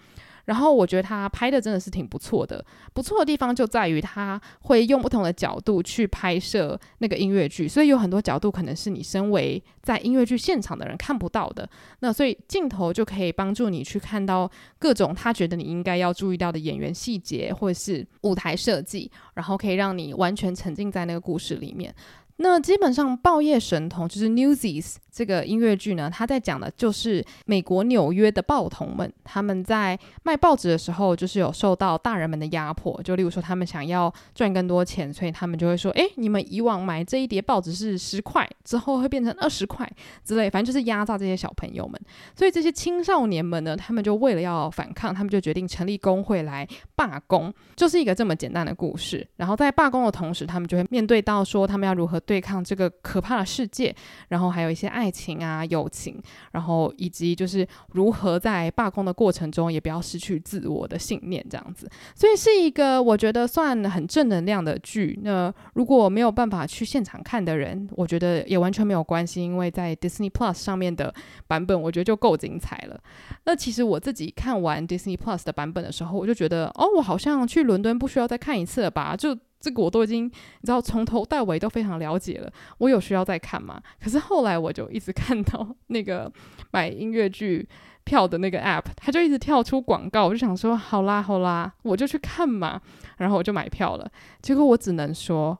[0.45, 11.67] 然后我觉得他拍的真的是挺不错的，不错的地方就在于他会用不同的角度去拍摄那个音乐剧，所以有很多角度可能是你身为在音乐剧现场的人看不到的。
[11.99, 21.93] 那所以镜头就可以帮助你去看到各种他觉得你应该要注意到的演员细节或者是舞台设计，然后可以让你完全沉浸在那个故事里面。
[22.37, 32.99] 那基本上，《爆夜神童》就是 Newsies 这个音乐剧呢，他在讲的就是美国纽约的报童们，他们在卖报纸的时候，就是有受到大人们的压迫。
[33.03, 39.87] 就例如说，他们想要赚更多钱，所以他们就会说：“诶，你们以往买这一叠报纸是十块，之后会变成二十块
[40.25, 42.01] 之类，反正就是压榨这些小朋友们。”
[42.35, 49.27] 所以这些青少年们呢，他们就为了要反抗，他们就决定成立工会来罢工，就是一个这么简单的故事。
[49.35, 53.95] 然后在罢工的同时，他们就会面对到说，他们要如何对抗这个可怕的世界，
[54.29, 56.17] 然后还有一些爱爱情啊、友情，
[56.53, 61.89] 然后以及就是如何在罢工的过程中也不要失去自我的信念，这样子。
[62.15, 65.19] 所以是一个我觉得算很正能量的剧。
[65.23, 71.13] 那如果没有办法去现场看的人，我觉得也完全没有关系，因为在 Disney Plus 上面的
[71.47, 72.97] 版本，我觉得就够精彩了。
[73.43, 79.17] 那其实我自己看完 Disney Plus 的版本的时候，我就觉得，哦，我好像去伦敦不需要再看一次了吧？
[79.17, 80.29] 就这个我都已经，你
[80.65, 82.51] 知道，从头到尾都非常了解了。
[82.79, 83.81] 我有需要再看吗？
[84.03, 86.29] 可是后来我就一直看到那个
[86.71, 87.65] 买音乐剧
[88.03, 92.81] 票的那个 app，它就一直跳出广告，我就想说，好啦好啦，我就去看嘛。
[93.19, 94.11] 然后我就买票了。
[94.41, 95.57] 结果我只能说，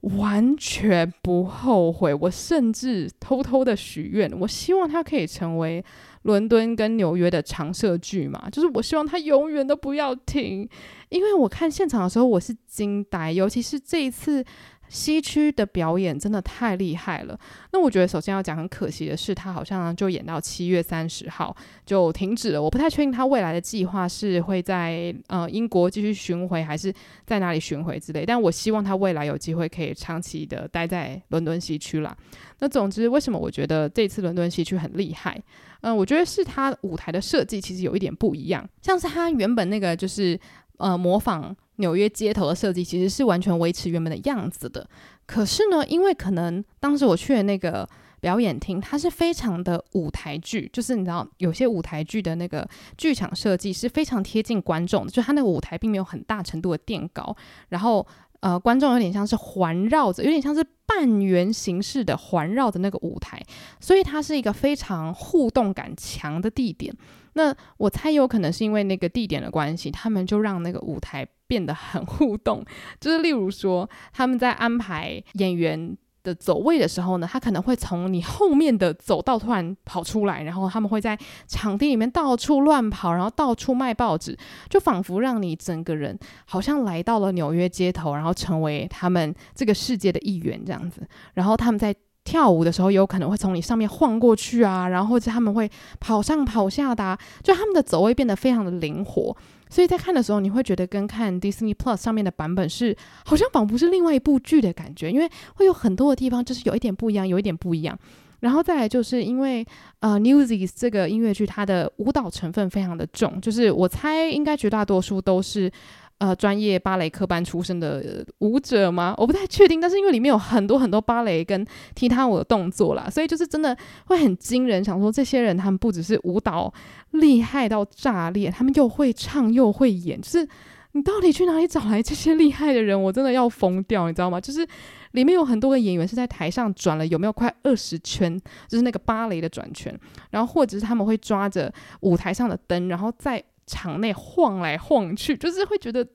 [0.00, 2.12] 完全不后悔。
[2.12, 5.84] 我甚至偷偷的许愿，我希望它可以成为
[6.26, 10.68] 伦敦跟纽约的长设剧嘛，就是我希望它永远都不要停。
[11.08, 14.44] 因为我看现场的时候，我是惊呆，尤其是这一次。
[14.88, 17.38] 西区的表演真的太厉害了。
[17.72, 22.62] 那我觉得首先要讲，很可惜的是，他好像就演到七月三十号就停止了。
[22.62, 26.92] 我不太确定他未来的计划是会在呃英国继续巡回，还是
[27.24, 28.24] 在哪里巡回之类。
[28.24, 32.16] 但我希望他未来有机会可以长期的待在伦敦西区啦。
[32.60, 35.40] 那总之，为什么我觉得这次伦敦西区很厉害？
[35.82, 40.38] 嗯、我觉得是他舞台的设计其实有一点不一样，像是他原本那个就是
[40.78, 41.54] 呃模仿。
[41.76, 44.88] 纽约街头的设计其实是完全维持原本的样子的，
[45.26, 47.88] 可是呢，因为可能当时我去的那个
[48.20, 57.36] 表演厅，它是非常的舞台剧，就是你知道有些舞台剧的那个剧场设计是非常贴近观众的，就它那个舞台并没有很大程度的垫高，
[57.68, 58.06] 然后
[58.40, 63.42] 呃，观众有点像是环绕着，有点像是半圆形式的环绕着那个舞台，
[63.80, 66.94] 所以它是一个非常互动感强的地点。
[67.36, 72.64] 那我猜有可能是因为那个地点的关系，他们就让那个舞台变得很互动。
[72.98, 84.34] 就是例如说，他们在安排演员的走位的时候呢，他可能会从你后面的走道突然跑出来，然后他们会在场地里面到处乱跑，然后到处卖报纸，
[84.70, 91.06] 就仿佛让你整个人好像来到了纽约街头，然后成为他们这个世界的一员这样子。
[91.34, 91.94] 然后他们在
[92.26, 99.34] 跳舞的时候，有可能会从你上面晃过去啊，然后或者他们会跑上跑下的，就他们的走位变得非常的灵活，
[99.70, 107.96] 所以在看的时候，你会觉得跟看 Disney Plus 上面的版本是好像仿佛是另外一部剧的感觉，因为会有很多的地方就是有一点不一样，有一点不一样。
[108.40, 109.64] 然后再来就是因为
[110.00, 115.70] 呃 Newsies 这个音乐剧它的舞蹈成分非常的重，就是我猜应该绝大多数都是。
[116.18, 119.14] 呃，专业芭蕾科班出身的舞者吗？
[119.18, 121.62] 我不太确定，但是因为里面有很多很多芭蕾跟
[121.94, 123.76] 踢踏舞的动作啦，所以就是真的
[124.06, 124.82] 会很惊人。
[124.82, 126.72] 想说这些人，他们不只是舞蹈
[127.10, 130.48] 厉害到炸裂，他们又会唱又会演，就是
[130.92, 133.00] 你到底去哪里找来这些厉害的人？
[133.00, 134.40] 我真的要疯掉，你知道吗？
[134.40, 134.66] 就是
[135.12, 139.94] 里面有很多个演员是在台上转了有没有快二十圈，就是那个芭蕾的转圈，
[140.30, 143.44] 然后或者是他们会抓着舞台上的灯，然后再。
[143.66, 146.06] 场内晃来晃去，就是会觉得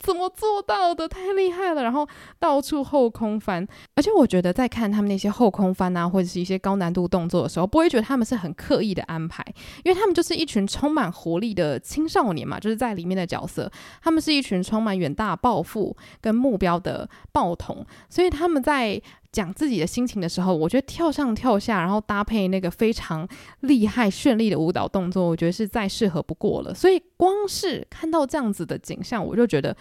[0.00, 1.82] 怎么做到的，太厉害了。
[1.82, 9.44] 然后到处后空翻，而且我觉得在看他们那些后空翻啊，或者是一些高难度动作的时候，不会觉得他们是很刻意的安排，
[9.84, 13.70] 因为他们就是一群充满活力的青少年嘛，就是在里面的角色，
[14.02, 19.00] 他们是一群充满远大抱负跟目标的报童，所以他们在。
[19.32, 23.26] 讲自己的心情的时候，我觉得跳上跳下，然后搭配那个非常
[23.60, 26.74] 厉害绚丽的舞蹈动作，我觉得是再适合不过了。
[26.74, 29.74] 所以光是看到这样子的景象，我就觉得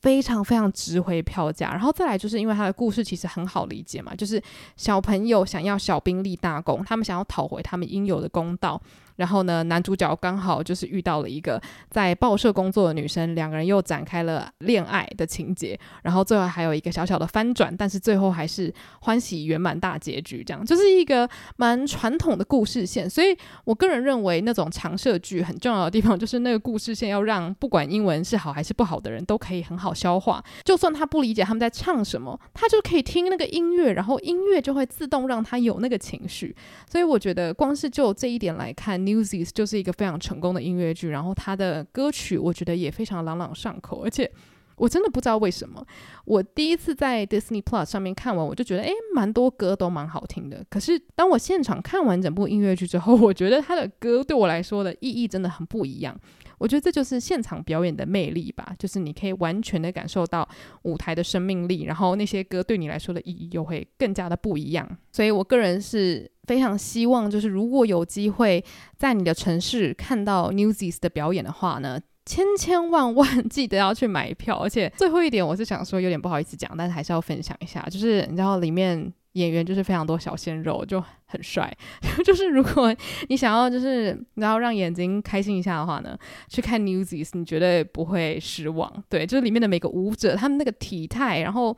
[0.00, 1.70] 非常非常值回票价。
[1.70, 4.42] 然后再来就是因为他的故事其实很好理解嘛，就是
[4.76, 8.82] 小朋友想要小兵立大功，他们想要讨回他们应有的公道。
[9.20, 15.78] 然后呢，男主角刚好就是遇到了一个在报社工作的女生，两个人又展开了恋爱的情节。
[16.02, 21.28] 然后最后还有一个小小的翻转，但是最后还是欢喜圆满大结局，这样就是一个
[21.58, 23.10] 蛮传统的故事线。
[23.10, 30.42] 所以我个人认为，那种常设剧很重要的地方，就是那个故事线要让不管英文是好还是不好的人都可以很好消化。
[30.64, 36.56] 就算他不理解他们在唱什么，他就可以听那个音乐，然后音乐就会自动让他有那个情绪。
[36.88, 44.30] 所以我觉得，光是就这一点来看，Newsies 就是一个非常成功的音乐剧，然后它的歌曲我觉得也非常朗朗上口，而且
[44.80, 45.86] 我真的不知道为什么，
[46.24, 50.64] 我第一次在 Disney Plus 上面看完，我就觉得诶，蛮多歌都蛮好听的。
[50.70, 56.18] 可是当我现场看完整部音乐剧之后， 我觉得他的歌对我来说的意义真的很不一样。
[56.56, 60.46] 我觉得这就是现场表演的魅力吧，就是你可以完全的感受到
[60.82, 64.88] 舞台的生命力，然后那些歌对你来说的意义又会更加的不一样。
[65.12, 68.62] 所以我个人是非常希望，就是如果有机会
[68.98, 71.98] 在你的城市看到 Newsies 的表演的话呢，
[72.30, 74.56] 千千万万 记得要去买票。
[74.58, 79.12] 而且最后一点，我是想说有点不好意思讲，但是还是要分享一下，就是你知道里面。
[79.34, 81.72] 演员就是非常多小鲜肉，就很帅。
[82.26, 82.92] 就是如果
[83.28, 88.92] 你想要就是然后让眼睛开心一下的话呢，去看 Newsies，你绝对不会失望。
[89.08, 91.74] 对，就是里面的每个舞者，他们那个体态，然后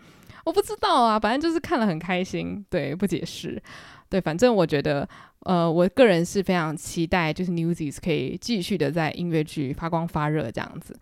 [0.47, 2.65] 我不知道啊，反正就是看了很开心。
[2.71, 3.63] 对，不解释。
[4.13, 5.09] 对，反正我觉得，
[5.47, 10.95] 呃，我个人是非常期待，就是 Newsies 可以继续的在音乐剧发光发热这样子。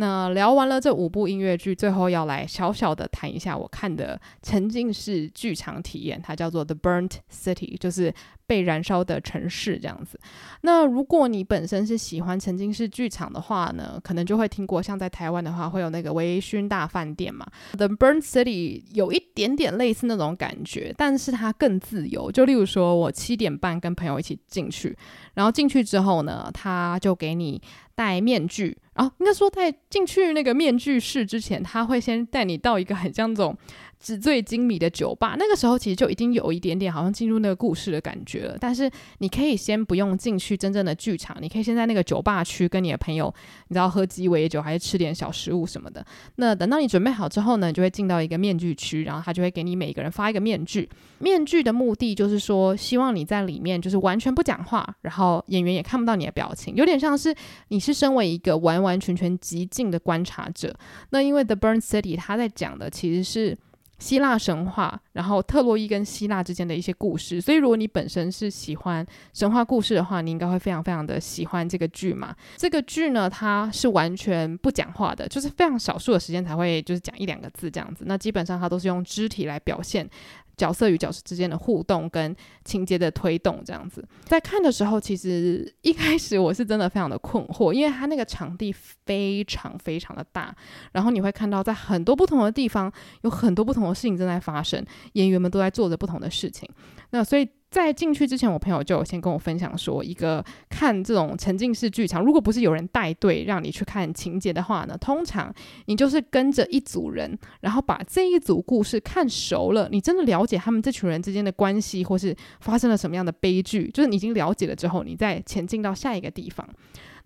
[0.00, 8.14] 那聊完了这五部音乐剧，最后要来小小的谈一下我看的沉浸式剧场体验，它叫做《The Burnt City》，就是。
[8.48, 10.18] 被燃烧的城市这样子。
[10.62, 17.46] 那如果你本身是喜欢沉浸式剧场的话呢，可能就会听过，像在台湾的话，会有那个微醺大饭店嘛。
[17.76, 22.32] The Burnt City 有一点点类似那种感觉，但是它更自由。
[22.32, 24.96] 就例如说，我七点半跟朋友一起进去，
[25.34, 27.60] 然后进去之后呢，他就给你
[27.98, 28.78] 戴面具。
[28.94, 33.58] 然后应该说，在进去那个面具室之前，他会先带你到一个很像这种。
[34.00, 38.56] 纸醉金迷的酒吧，那个时候其实就已经有一点点好像进入那个故事的感觉了。
[38.60, 43.32] 但是你可以先不用进去真正的剧场，你可以先在那个酒吧区跟你的朋友，
[43.68, 46.04] 你知道喝鸡尾酒还是吃点小食物什么的。
[46.36, 50.88] 那等到你准备好之后呢，你就会进到一个面具区，然后他就会给你每个人发一个面具。
[51.18, 57.34] 面具的目的就是说，希望你在里面就是完全不讲话，然后演员也看不到你的表情，有点像是
[57.68, 60.74] 你是身为一个完完全全极静的观察者。
[61.10, 63.58] 那因为 The Burn City 他在讲的其实是。
[63.98, 72.34] 希腊神话，然后特洛伊跟希腊之间的一些故事，所以如果你本身是喜欢神话故事的话，你应该会非常非常的喜欢这个剧嘛。
[72.56, 78.04] 这个剧呢，它是完全不讲话的，就是非常少数的时间才会就是讲一两个字这样子。
[78.06, 80.08] 那基本上它都是用肢体来表现。
[80.58, 82.34] 角色与角色之间的互动跟
[82.64, 88.70] 情节的推动，这样子，在看的时候，其实一开始我是真的非常的困惑，因为它那个场地
[89.06, 90.54] 非常非常的大，
[90.92, 92.92] 然后你会看到在很多不同的地方
[93.22, 96.68] 有很多不同的事情正在发生，演员们都在做着不同的事情，
[97.10, 97.48] 那所以。
[97.70, 105.54] 在进去之前，我朋友就先跟我分享说，一个看这种沉浸式剧场，如果不是有人带队让你去看情节的话呢，通常
[105.84, 116.66] 你就是跟着一组人，然后把这一组故事看熟了，你真的了解他们这群人之间的关系，或是发生了什么样的悲剧，就是你已经了解了之后，你再前进到下一个地方。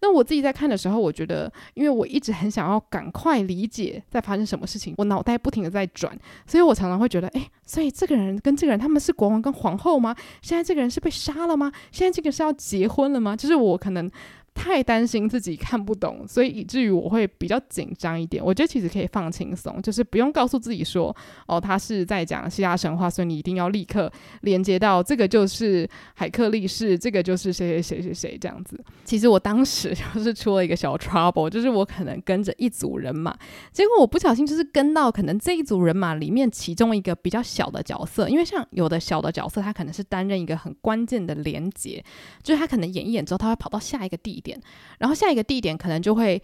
[0.03, 6.15] 那我自己在看的时候，我觉得，因为我一直很想要赶快理解在发生什么事情，我脑袋不停的在转，
[6.47, 10.15] 所以我常常会觉得，诶，所以这个人跟这个人他们是国王跟皇后吗？
[10.43, 11.73] 现在这个人是被杀了吗？
[11.91, 13.35] 现在这个是要结婚了吗？
[13.35, 14.11] 就是我可能。
[14.55, 18.45] 太担心自己看不懂，所以以至于我会比较紧张一点。
[18.45, 21.15] 我觉得其实可以放轻松，就是不用告诉自己说，
[21.47, 24.11] 哦，他是在讲希腊神话，所以你一定要立刻
[24.43, 28.79] 连接到这个就是海克力士，这个就是谁谁谁谁谁这样子。
[29.05, 33.37] 其实我当时就是出了一个小 trouble，就是我可能跟着一组人马，
[33.73, 42.05] 结果我不小心就是跟到可能这一组人马里面其中一个比较小的角色，因为像有的小的角色，他可能是担任一个很关键的连接，
[42.43, 44.61] 就是他可能演一演之后，他会跑到下一个地点，
[44.99, 46.43] 然后下一个地点可能就会，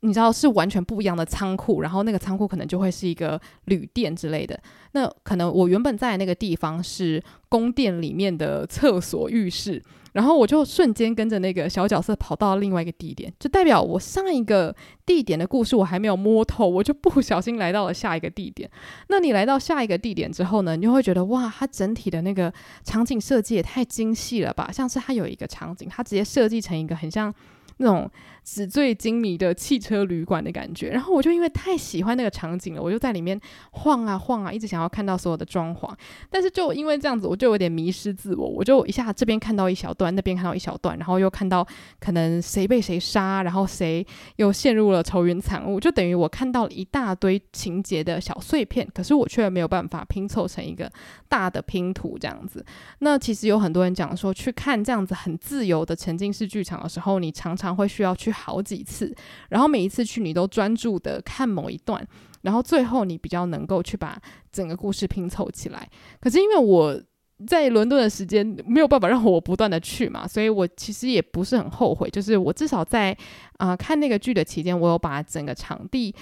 [0.00, 4.58] 你知道是完全不一样的仓库，然后那个仓库可能就会是一个旅店之类的。
[4.92, 9.82] 那可能我原本在那个地方是宫殿里面的厕所、浴室，
[10.12, 18.70] 然后我就瞬间跟着那个小角色跑到另外一个地点，就代表我上一个地点的故事我还没有摸透，我就不小心来到了下一个地点。
[19.08, 22.52] 那你来到下一个地点之后呢，你就会觉得哇，它整体的那个
[22.84, 24.70] 场景设计也太精细了吧？
[24.72, 27.34] 像是它有一个场景，它直接设计成一个很像。
[27.78, 28.08] 那种
[28.44, 33.40] 纸醉金迷的汽车旅馆的感觉，然后我就因为太喜欢那个场景了，我就在里面
[33.70, 35.88] 晃啊晃啊，一直想要看到所有的装潢。
[36.28, 41.66] 但是就因为这样子，我就有点迷失自我，我就一下这边看到一小段，那边看到一小段，然后又看到
[42.00, 44.04] 可能谁被谁杀，然后谁
[44.36, 50.90] 又陷入了愁云惨雾，就等于我看到了一大堆情节的小碎片，可是我却没有办法拼凑成一个
[51.28, 52.64] 大的拼图这样子。
[52.98, 59.14] 那其实有很多人讲说，去看这样子很自由的沉浸式剧场的时候，你常常会需要去好几次，
[59.50, 62.06] 然后每一次去你都专注的看某一段，
[62.40, 64.20] 然后最后你比较能够去把
[64.50, 65.88] 整个故事拼凑起来。
[66.20, 67.00] 可是因为我
[67.46, 73.16] 在伦敦的时间没有办法让我不断的去嘛，所以我其实也不是很后悔，就是我至少在
[73.58, 76.14] 啊、看那个剧的期间，我有把整个场地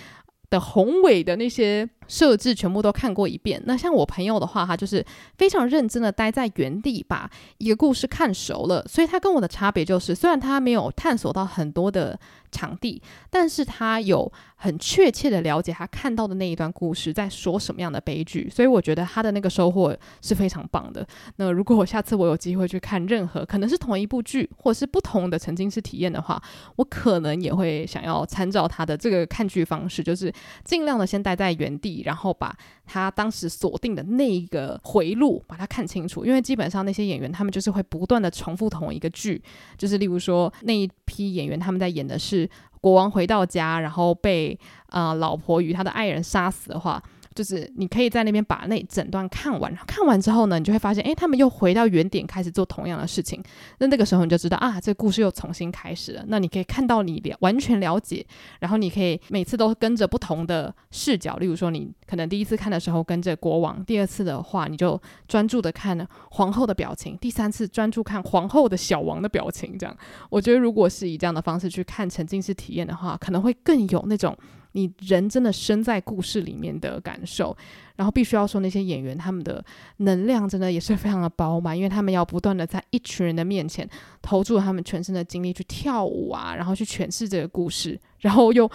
[0.48, 3.62] 的宏伟的那些设置全部都看过一遍。
[3.66, 5.04] 那像我朋友的话，他就是
[5.38, 8.84] 非常认真的待在原地，把一个故事看熟了。
[8.88, 12.18] 所以他跟我的差别就是，虽然他没有探索到很多的
[12.50, 13.00] 场地，
[13.30, 18.50] 但是他有很确切的了解他看到的那一段故事在说什么样的悲剧。
[18.50, 21.06] 所以我觉得他的那个收获是非常棒的。
[21.36, 26.42] 那如果我下次我有机会去看任何可能是同一部剧，或是不同的沉浸式体验的话，
[26.74, 30.32] 我可能也会想要参照他的这个看剧方式，就是
[30.64, 31.99] 尽量的先待在原地。
[32.02, 39.42] 然后把他当时锁定的那一个回路把它看清楚，因为基本上那些演员他们就是会不断的重复同一个剧，
[39.78, 42.48] 就是例如说那一批演员他们在演的是
[42.80, 47.02] 国王回到家，然后被啊、老婆与他的爱人杀死的话。
[47.34, 53.42] 就是你可以在那边把那整段看完，看完之后呢，你就会发现，诶，他们又回到原点开始做同样的事情。
[53.78, 56.24] 那那个时候你就知道啊，这故事又重新开始了。
[56.26, 58.26] 那你可以看到你了完全了解，
[58.58, 69.78] 然后你可以每次都跟着不同的视角，例如说你可能第一次看的时候跟着国王，第二次的话你就专注的看皇后的表情，第三次专注看皇后的小王的表情。
[69.78, 69.96] 这样，
[70.30, 74.36] 我觉得如果是以这样的方式去看沉浸式体验的话，可能会更有那种。
[74.72, 77.56] 你人真的身在故事里面的感受，
[77.96, 79.64] 然后必须要说那些演员他们的
[79.98, 83.88] 能量真的也是非常的饱满，因为他们要不断的在一群人的面前
[84.22, 88.70] 投注他们全身的精力去跳舞啊，然后去诠释这个故事，然后又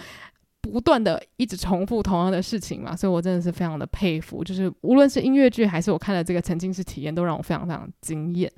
[0.60, 8.50] 不断的一直重复同样的事情嘛，所以我真的是非常的佩服，就是无论是音乐剧还是我看的这个沉浸式体验，都让我非常非常惊艳。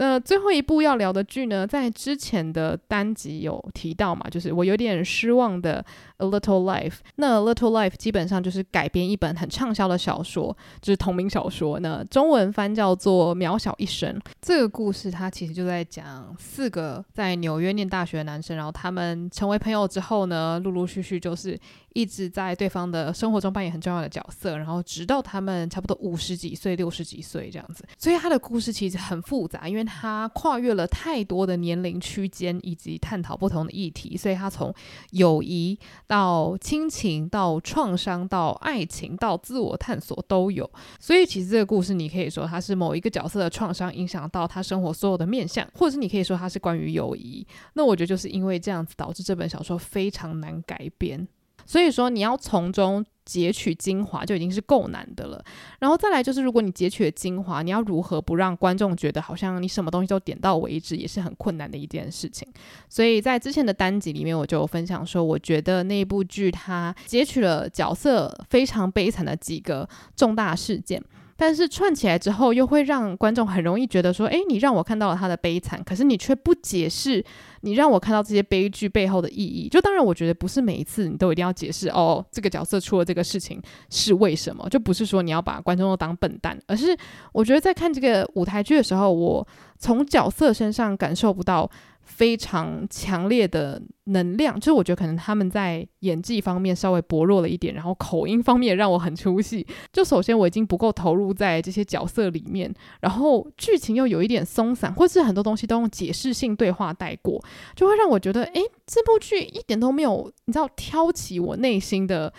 [0.00, 5.84] 那最后一部要聊的剧呢，在之前的单集有提到嘛，就是我有点失望的
[6.24, 6.90] 《A Little Life》。
[7.16, 11.78] 那《A Little Life》基本上就是改编一本很畅销的小说，就是同名小说。
[11.80, 14.10] 那中文翻叫做《渺小一生》。
[14.40, 21.60] 这个故事它其实就在讲四个在纽约念大学的男生，然后他们成为朋友之后呢，陆陆续续就是。
[21.92, 27.84] 一直在对方的生活中扮演很重要的角色，然后直到他们差不多五十几岁、六十几岁这样子。
[27.98, 34.16] 所以他的故事其实很复杂，因为他跨越了太多的年龄区间，以及探讨不同的议题。
[34.16, 34.72] 所以他从
[35.10, 40.68] 友谊到亲情，到创伤，到爱情，到自我探索都有。
[40.98, 47.46] 所以其实这个故事，你可以说它是某一个角色的创伤影响到他生活所有的面向，或者是你可以说它是关于友谊。
[47.74, 51.26] 那我觉得就是因为这样子，导致这本小说非常难改编。
[51.70, 55.40] 所以说，你要从中截取精华就已经是够难的了。
[55.78, 62.44] 然后再来就是，如果你截取了精华，你要如何不让观众觉得好像你什么东西都点到为止，也是很困难的一件事情。
[62.88, 71.00] 所以在之前的单集里面，我就分享说，我觉得那部剧它截取了角色非常悲惨的几个重大事件。
[71.42, 77.24] 但是串起来之后，又会让观众很容易觉得说，诶，你让我看到了他的悲惨，可是你却不解释，
[77.62, 79.66] 你让我看到这些悲剧背后的意义。
[79.66, 86.94] 就当然，我觉得不是每一次你都一定要解释，哦，这个角色出了这个事情是为什么，就不是说你要把观众都当笨蛋，而是
[87.32, 91.70] 我觉得在看这个舞台剧的时候，我从角色身上感受不到。
[92.02, 93.80] 非常强烈的
[94.10, 99.66] 能量，就是我觉得可能他们在演技方面稍微薄弱了一点，然后口音方面也让我很出戏。
[99.92, 107.42] 就首先我已经不够投入在这些角色里面，然后剧情又有一点松散，或是很多东西都用解释性对话带过，
[107.74, 112.32] 就会让我觉得，诶，这部剧一点都没有，你知道，挑起我内心的。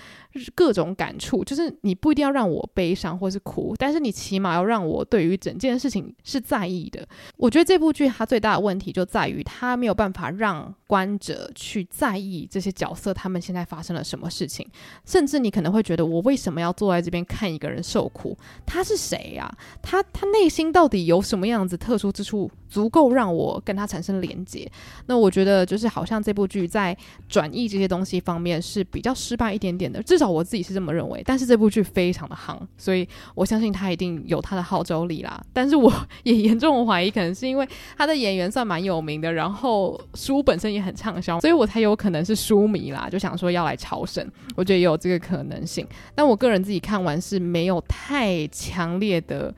[0.55, 7.05] 各种感触，就是你不一定要让我悲伤或是哭，但是你起码要让我对于整件事情是在意的。
[7.36, 14.68] 我觉得这部剧它最大的问题就在于它没有办法让观者去在意这些角色他们现在发生了什么事情，
[15.05, 18.36] 甚至你可能会觉得我为什么要坐在这边看一个人受苦？
[18.66, 19.49] 他是谁呀？
[19.82, 24.70] 他他内心到底有什么样子特殊之处，足够让我跟他产生连结？
[25.05, 26.97] 那我觉得就是好像这部剧在
[27.30, 30.01] 转译这些东西方面是比较失败一点点的。
[30.01, 35.39] 至少我自己是这么认为，但是这部剧非常的夯，所以我相信他一定有他的号召力啦。
[35.53, 35.93] 但是我
[36.24, 44.24] 也严重怀疑，可能是因为他的演员算蛮有名的，然后书本身也很畅销，所以我才有可能是书迷啦，就想说要来朝圣。
[44.56, 45.84] 我觉得也有这个可能性，
[46.14, 49.52] 但我个人自己看完是没有太强烈的。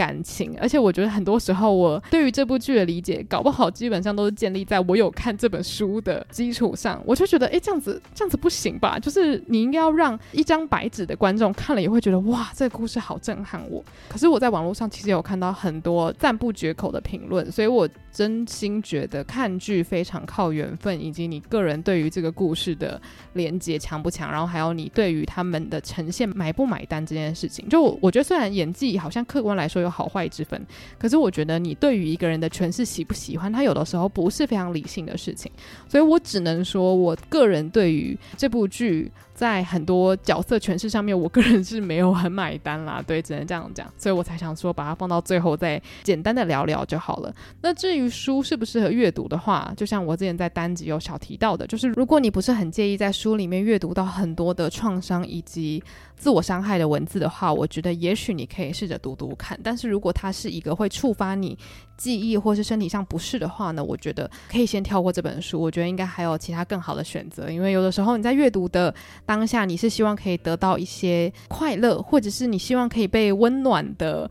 [0.00, 7.02] 感情，而且我觉得很多时候，我对于这部剧的理解，搞不好基本上都是建立在我有看这本书的基础上。
[7.04, 8.98] 我就觉得，诶，这样子这样子不行吧？
[8.98, 13.84] 就是你应该要让一张白纸的观众看了也会觉得，哇，这个故事好震撼我。
[14.08, 22.98] 可是我在网络上其实有看到很多赞不绝口的评论，所以我真心觉得看剧非常靠缘分，以及你个人对于这个故事的
[23.34, 27.68] 连接强不强，然后还有你对于他们的呈现买不买单这件事情。
[27.68, 29.89] 就我觉得，虽然演技好像客观来说有。
[29.90, 30.64] 好坏之分，
[30.98, 35.50] 可是我觉得你对于一个人的诠释喜不喜欢，他有的时候不是非常理性的事情，
[35.88, 39.10] 所以我只能说，我个人对于这部剧。
[39.40, 47.34] 在很多角色诠释上面，我个人是没有很买单啦，对，只能这样讲，所以我才想说把它放到最后再简单的聊聊就好了。
[47.62, 55.82] 那至于书适不适合阅读的话，就像我之前在单集有小提到的，就是如果你不是很介意在书里面阅读到很多的创伤以及
[56.18, 59.58] 自我伤害的文字的话，我觉得也许你可以试着读读看。
[59.64, 61.56] 但是如果它是一个会触发你
[61.96, 65.58] 记忆或是身体上不适的话呢，我觉得可以先跳过这本书。
[65.58, 68.94] 我觉得应该还有其他更好的选择，因为有的时候你在阅读的
[69.30, 74.28] 当下，你是希望可以得到一些快乐，或者是你希望可以被温暖的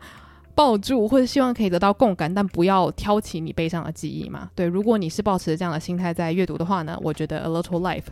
[0.54, 4.50] 抱住，或者希望可以得到共感，但不要挑起你悲伤的记忆嘛。
[4.54, 8.02] 对，如果你是抱持这样的心态在阅读的话呢，我觉得《A Little Life》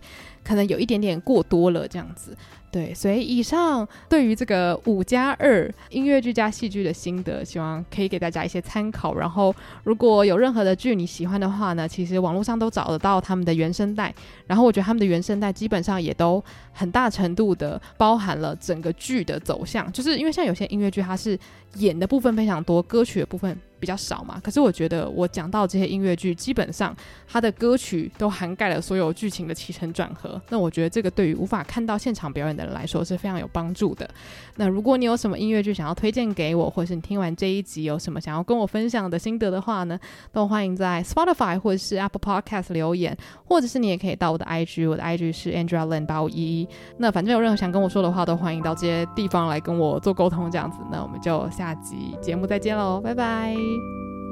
[0.43, 2.35] 可能有一点点过多了这样子。
[2.71, 9.15] 对，所以以上对于这个五加二音乐剧加戏剧的心得，希望可以给大家一些参考。
[9.15, 9.55] 然后，
[9.85, 14.15] 如果有任何的剧你喜欢的话呢，其实网络上都找得到他们的原声带。
[14.47, 21.39] 然后，我觉得他们的原声带基本上也都很大程度的包含了整个剧的走向，就是因为像有些音乐剧它是
[21.77, 26.95] 演的部分非常多，歌曲的部分比较少嘛，可是我觉得我讲到这些音乐剧，基本上
[27.27, 30.41] 它的歌曲都涵盖了所有剧情的起承转合。
[30.51, 34.09] 那我觉得这个对于无法看到现场表演的人来说是非常有帮助的。
[34.57, 39.99] 那如果你有什么音乐剧想要推荐给我，或是你听完这一集有什么想要跟我分享的心得的话呢，
[40.33, 46.69] 都欢迎在 Spotify 或者是 Apple Podcast 留言，或者是你也可以到我的 IG，我的 IG 是 Andrea Lin 八五一一。
[46.99, 50.79] 那反正有任何想跟我说的话，都欢迎到这些地方来跟我做沟通，这样子。
[50.91, 53.55] 那我们就下集节目再见喽，拜拜。
[53.69, 54.28] Bye.